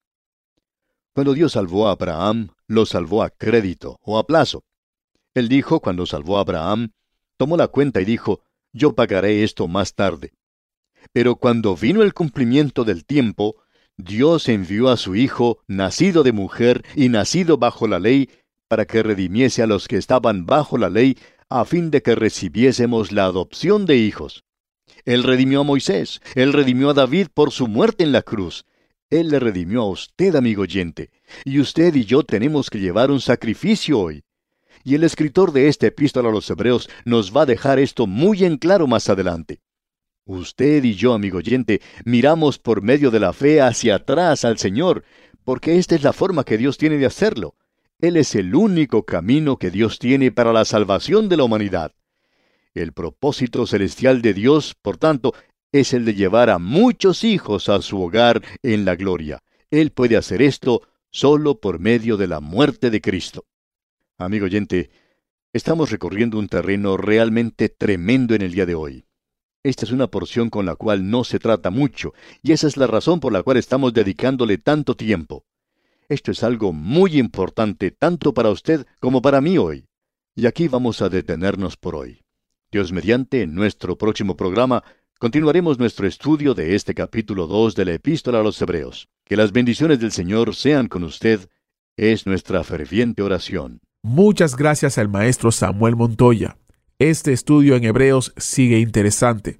Cuando 1.18 1.34
Dios 1.34 1.54
salvó 1.54 1.88
a 1.88 1.94
Abraham, 1.94 2.50
lo 2.68 2.86
salvó 2.86 3.24
a 3.24 3.32
crédito 3.32 4.00
o 4.04 4.20
a 4.20 4.28
plazo. 4.28 4.64
Él 5.34 5.50
dijo, 5.50 5.80
cuando 5.80 6.06
salvó 6.06 6.38
a 6.38 6.42
Abraham, 6.42 6.92
tomó 7.38 7.58
la 7.58 7.70
cuenta 7.70 8.00
y 8.02 8.06
dijo, 8.06 8.44
yo 8.72 8.94
pagaré 8.94 9.44
esto 9.44 9.68
más 9.68 9.96
tarde. 9.96 10.34
Pero 11.14 11.38
cuando 11.38 11.76
vino 11.76 12.04
el 12.04 12.14
cumplimiento 12.14 12.84
del 12.84 13.04
tiempo, 13.04 13.56
Dios 13.98 14.48
envió 14.48 14.90
a 14.90 14.98
su 14.98 15.16
Hijo, 15.16 15.64
nacido 15.66 16.22
de 16.22 16.34
mujer 16.34 16.86
y 16.96 17.10
nacido 17.10 17.58
bajo 17.58 17.88
la 17.88 17.98
ley, 17.98 18.30
para 18.68 18.86
que 18.86 19.02
redimiese 19.02 19.64
a 19.64 19.66
los 19.66 19.88
que 19.88 19.98
estaban 19.98 20.46
bajo 20.46 20.78
la 20.78 20.92
ley, 20.92 21.18
a 21.50 21.66
fin 21.66 21.90
de 21.90 22.04
que 22.04 22.14
recibiésemos 22.14 23.12
la 23.12 23.26
adopción 23.26 23.88
de 23.88 23.98
hijos. 23.98 24.44
Él 25.04 25.24
redimió 25.24 25.62
a 25.62 25.64
Moisés, 25.64 26.22
él 26.36 26.54
redimió 26.54 26.92
a 26.92 26.94
David 26.94 27.30
por 27.34 27.50
su 27.50 27.68
muerte 27.68 28.04
en 28.04 28.12
la 28.12 28.22
cruz. 28.22 28.66
Él 29.10 29.30
le 29.30 29.40
redimió 29.40 29.84
a 29.84 29.90
usted, 29.90 30.36
amigo 30.36 30.64
oyente, 30.64 31.12
y 31.46 31.60
usted 31.60 31.96
y 31.96 32.04
yo 32.04 32.24
tenemos 32.24 32.70
que 32.70 32.80
llevar 32.80 33.10
un 33.10 33.22
sacrificio 33.22 34.00
hoy. 34.00 34.24
Y 34.84 34.96
el 34.96 35.04
escritor 35.04 35.54
de 35.54 35.70
esta 35.70 35.88
epístola 35.88 36.30
a 36.30 36.32
los 36.32 36.50
Hebreos 36.50 36.90
nos 37.06 37.36
va 37.36 37.44
a 37.44 37.46
dejar 37.46 37.80
esto 37.80 38.06
muy 38.06 38.44
en 38.44 38.58
claro 38.58 38.86
más 38.86 39.10
adelante. 39.10 39.62
Usted 40.26 40.84
y 40.84 40.96
yo, 40.96 41.14
amigo 41.14 41.38
oyente, 41.38 41.82
miramos 42.04 42.60
por 42.60 42.82
medio 42.82 43.10
de 43.10 43.22
la 43.22 43.32
fe 43.32 43.62
hacia 43.62 43.96
atrás 43.96 44.44
al 44.44 44.58
Señor, 44.58 45.06
porque 45.46 45.78
esta 45.78 45.96
es 45.96 46.04
la 46.04 46.12
forma 46.12 46.44
que 46.44 46.58
Dios 46.58 46.78
tiene 46.78 46.98
de 46.98 47.06
hacerlo. 47.06 47.56
Él 48.00 48.18
es 48.18 48.36
el 48.36 48.54
único 48.54 49.06
camino 49.06 49.58
que 49.58 49.72
Dios 49.72 50.00
tiene 50.00 50.34
para 50.34 50.52
la 50.52 50.66
salvación 50.66 51.30
de 51.30 51.38
la 51.38 51.46
humanidad. 51.46 51.94
El 52.74 52.92
propósito 52.92 53.66
celestial 53.66 54.22
de 54.22 54.34
Dios, 54.34 54.76
por 54.82 54.98
tanto, 54.98 55.34
es 55.72 55.94
el 55.94 56.06
de 56.06 56.14
llevar 56.14 56.50
a 56.50 56.60
muchos 56.60 57.24
hijos 57.24 57.70
a 57.70 57.82
su 57.82 58.02
hogar 58.02 58.42
en 58.64 58.86
la 58.86 58.96
gloria. 58.96 59.44
Él 59.70 59.92
puede 59.92 60.18
hacer 60.18 60.42
esto 60.42 60.82
solo 61.12 61.60
por 61.60 61.80
medio 61.80 62.18
de 62.18 62.28
la 62.28 62.40
muerte 62.40 62.90
de 62.90 63.02
Cristo. 63.02 63.46
Amigo 64.18 64.46
oyente, 64.46 64.90
estamos 65.54 65.92
recorriendo 65.92 66.40
un 66.40 66.48
terreno 66.48 66.98
realmente 66.98 67.70
tremendo 67.70 68.34
en 68.36 68.42
el 68.42 68.54
día 68.54 68.66
de 68.66 68.76
hoy. 68.76 69.06
Esta 69.64 69.86
es 69.86 69.92
una 69.92 70.08
porción 70.08 70.50
con 70.50 70.66
la 70.66 70.76
cual 70.76 71.10
no 71.10 71.24
se 71.24 71.40
trata 71.40 71.70
mucho, 71.70 72.14
y 72.42 72.54
esa 72.54 72.68
es 72.68 72.78
la 72.78 72.88
razón 72.88 73.20
por 73.20 73.34
la 73.34 73.44
cual 73.44 73.58
estamos 73.58 73.94
dedicándole 73.94 74.58
tanto 74.58 74.96
tiempo. 74.96 75.46
Esto 76.08 76.32
es 76.32 76.44
algo 76.44 76.72
muy 76.72 77.18
importante 77.20 77.92
tanto 77.92 78.34
para 78.34 78.50
usted 78.50 78.86
como 79.02 79.22
para 79.22 79.42
mí 79.42 79.58
hoy. 79.58 79.86
Y 80.36 80.46
aquí 80.46 80.68
vamos 80.68 81.02
a 81.02 81.10
detenernos 81.10 81.76
por 81.76 81.96
hoy. 81.96 82.22
Dios 82.72 82.92
mediante, 82.92 83.42
en 83.42 83.56
nuestro 83.56 83.98
próximo 83.98 84.38
programa, 84.38 84.84
continuaremos 85.20 85.80
nuestro 85.80 86.08
estudio 86.08 86.54
de 86.54 86.76
este 86.76 86.94
capítulo 86.94 87.48
2 87.48 87.76
de 87.76 87.86
la 87.86 87.94
epístola 87.94 88.40
a 88.40 88.44
los 88.44 88.62
Hebreos. 88.62 89.10
Que 89.26 89.36
las 89.36 89.52
bendiciones 89.52 90.00
del 90.00 90.12
Señor 90.12 90.56
sean 90.56 90.88
con 90.88 91.04
usted, 91.04 91.50
es 91.96 92.28
nuestra 92.28 92.64
ferviente 92.64 93.24
oración. 93.24 93.80
Muchas 94.04 94.56
gracias 94.56 94.98
al 94.98 95.10
maestro 95.10 95.52
Samuel 95.52 95.96
Montoya. 95.96 96.58
Este 97.00 97.34
estudio 97.34 97.76
en 97.76 97.84
Hebreos 97.84 98.34
sigue 98.38 98.80
interesante. 98.80 99.60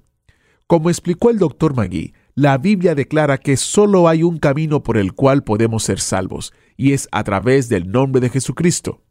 Como 0.66 0.90
explicó 0.90 1.30
el 1.30 1.38
doctor 1.38 1.74
Magui, 1.74 2.14
la 2.34 2.56
Biblia 2.58 2.94
declara 2.94 3.38
que 3.38 3.56
solo 3.56 4.08
hay 4.08 4.22
un 4.22 4.38
camino 4.38 4.82
por 4.82 4.96
el 4.96 5.12
cual 5.12 5.42
podemos 5.42 5.82
ser 5.82 5.98
salvos, 5.98 6.52
y 6.76 6.92
es 6.92 7.08
a 7.10 7.24
través 7.24 7.68
del 7.68 7.90
nombre 7.90 8.20
de 8.20 8.30
Jesucristo. 8.30 9.02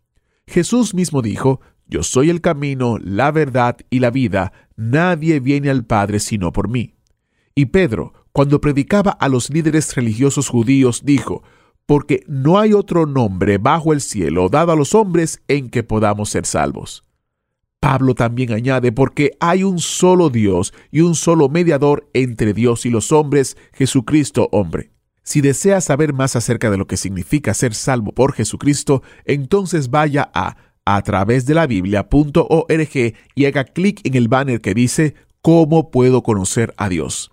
Jesús 0.45 0.93
mismo 0.93 1.21
dijo, 1.21 1.59
Yo 1.87 2.03
soy 2.03 2.29
el 2.29 2.39
camino, 2.39 2.97
la 2.99 3.31
verdad 3.31 3.77
y 3.89 3.99
la 3.99 4.11
vida, 4.11 4.53
nadie 4.77 5.41
viene 5.41 5.69
al 5.69 5.85
Padre 5.85 6.19
sino 6.19 6.53
por 6.53 6.69
mí. 6.69 6.95
Y 7.53 7.65
Pedro, 7.65 8.13
cuando 8.31 8.61
predicaba 8.61 9.11
a 9.11 9.27
los 9.27 9.49
líderes 9.49 9.95
religiosos 9.95 10.47
judíos, 10.47 11.01
dijo, 11.03 11.43
Porque 11.85 12.23
no 12.27 12.59
hay 12.59 12.71
otro 12.71 13.05
nombre 13.05 13.57
bajo 13.57 13.91
el 13.91 13.99
cielo 13.99 14.47
dado 14.47 14.71
a 14.71 14.75
los 14.75 14.95
hombres 14.95 15.41
en 15.47 15.69
que 15.69 15.83
podamos 15.83 16.29
ser 16.29 16.45
salvos. 16.45 17.03
Pablo 17.79 18.15
también 18.15 18.51
añade, 18.53 18.91
porque 18.91 19.31
hay 19.39 19.63
un 19.63 19.79
solo 19.79 20.29
Dios 20.29 20.73
y 20.91 21.01
un 21.01 21.15
solo 21.15 21.49
mediador 21.49 22.09
entre 22.13 22.53
Dios 22.53 22.85
y 22.85 22.89
los 22.89 23.11
hombres, 23.11 23.57
Jesucristo 23.73 24.49
hombre. 24.51 24.91
Si 25.23 25.41
desea 25.41 25.81
saber 25.81 26.13
más 26.13 26.35
acerca 26.35 26.71
de 26.71 26.77
lo 26.77 26.87
que 26.87 26.95
significa 26.95 27.53
ser 27.53 27.73
salvo 27.73 28.13
por 28.13 28.33
Jesucristo, 28.33 29.03
entonces 29.25 29.89
vaya 29.89 30.31
a 30.33 30.57
a 30.89 31.01
través 31.01 31.45
de 31.45 31.53
la 31.53 31.67
biblia.org 31.67 33.13
y 33.35 33.45
haga 33.45 33.65
clic 33.65 33.99
en 34.05 34.15
el 34.15 34.29
banner 34.29 34.61
que 34.61 34.73
dice 34.73 35.15
¿Cómo 35.41 35.91
puedo 35.91 36.23
conocer 36.23 36.73
a 36.77 36.87
Dios? 36.87 37.31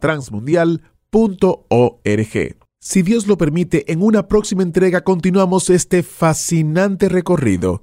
transmundial.org. 0.00 2.56
Si 2.82 3.02
Dios 3.02 3.26
lo 3.26 3.36
permite, 3.36 3.92
en 3.92 4.02
una 4.02 4.28
próxima 4.28 4.62
entrega 4.62 5.02
continuamos 5.02 5.70
este 5.70 6.02
fascinante 6.02 7.08
recorrido 7.08 7.82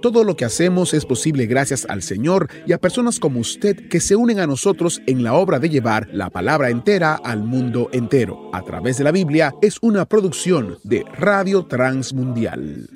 Todo 0.00 0.22
lo 0.22 0.36
que 0.36 0.44
hacemos 0.44 0.94
es 0.94 1.04
posible 1.04 1.46
gracias 1.46 1.84
al 1.88 2.02
Señor 2.02 2.48
y 2.66 2.72
a 2.72 2.78
personas 2.78 3.18
como 3.18 3.40
usted 3.40 3.88
que 3.88 3.98
se 3.98 4.14
unen 4.14 4.38
a 4.38 4.46
nosotros 4.46 5.02
en 5.06 5.24
la 5.24 5.34
obra 5.34 5.58
de 5.58 5.70
llevar 5.70 6.08
la 6.12 6.30
palabra 6.30 6.70
entera 6.70 7.16
al 7.16 7.42
mundo 7.42 7.88
entero. 7.92 8.48
A 8.52 8.62
través 8.62 8.96
de 8.98 9.04
la 9.04 9.10
Biblia 9.10 9.52
es 9.60 9.78
una 9.82 10.06
producción 10.06 10.78
de 10.84 11.04
Radio 11.14 11.66
Transmundial. 11.66 12.88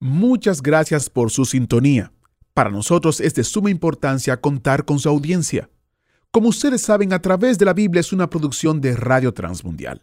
Muchas 0.00 0.60
gracias 0.60 1.08
por 1.08 1.30
su 1.30 1.44
sintonía. 1.44 2.12
Para 2.54 2.70
nosotros 2.70 3.20
es 3.20 3.34
de 3.34 3.44
suma 3.44 3.70
importancia 3.70 4.40
contar 4.40 4.84
con 4.84 4.98
su 4.98 5.08
audiencia. 5.08 5.70
Como 6.32 6.48
ustedes 6.48 6.82
saben, 6.82 7.12
a 7.12 7.22
través 7.22 7.56
de 7.56 7.66
la 7.66 7.72
Biblia 7.72 8.00
es 8.00 8.12
una 8.12 8.28
producción 8.28 8.80
de 8.80 8.96
Radio 8.96 9.32
Transmundial. 9.32 10.02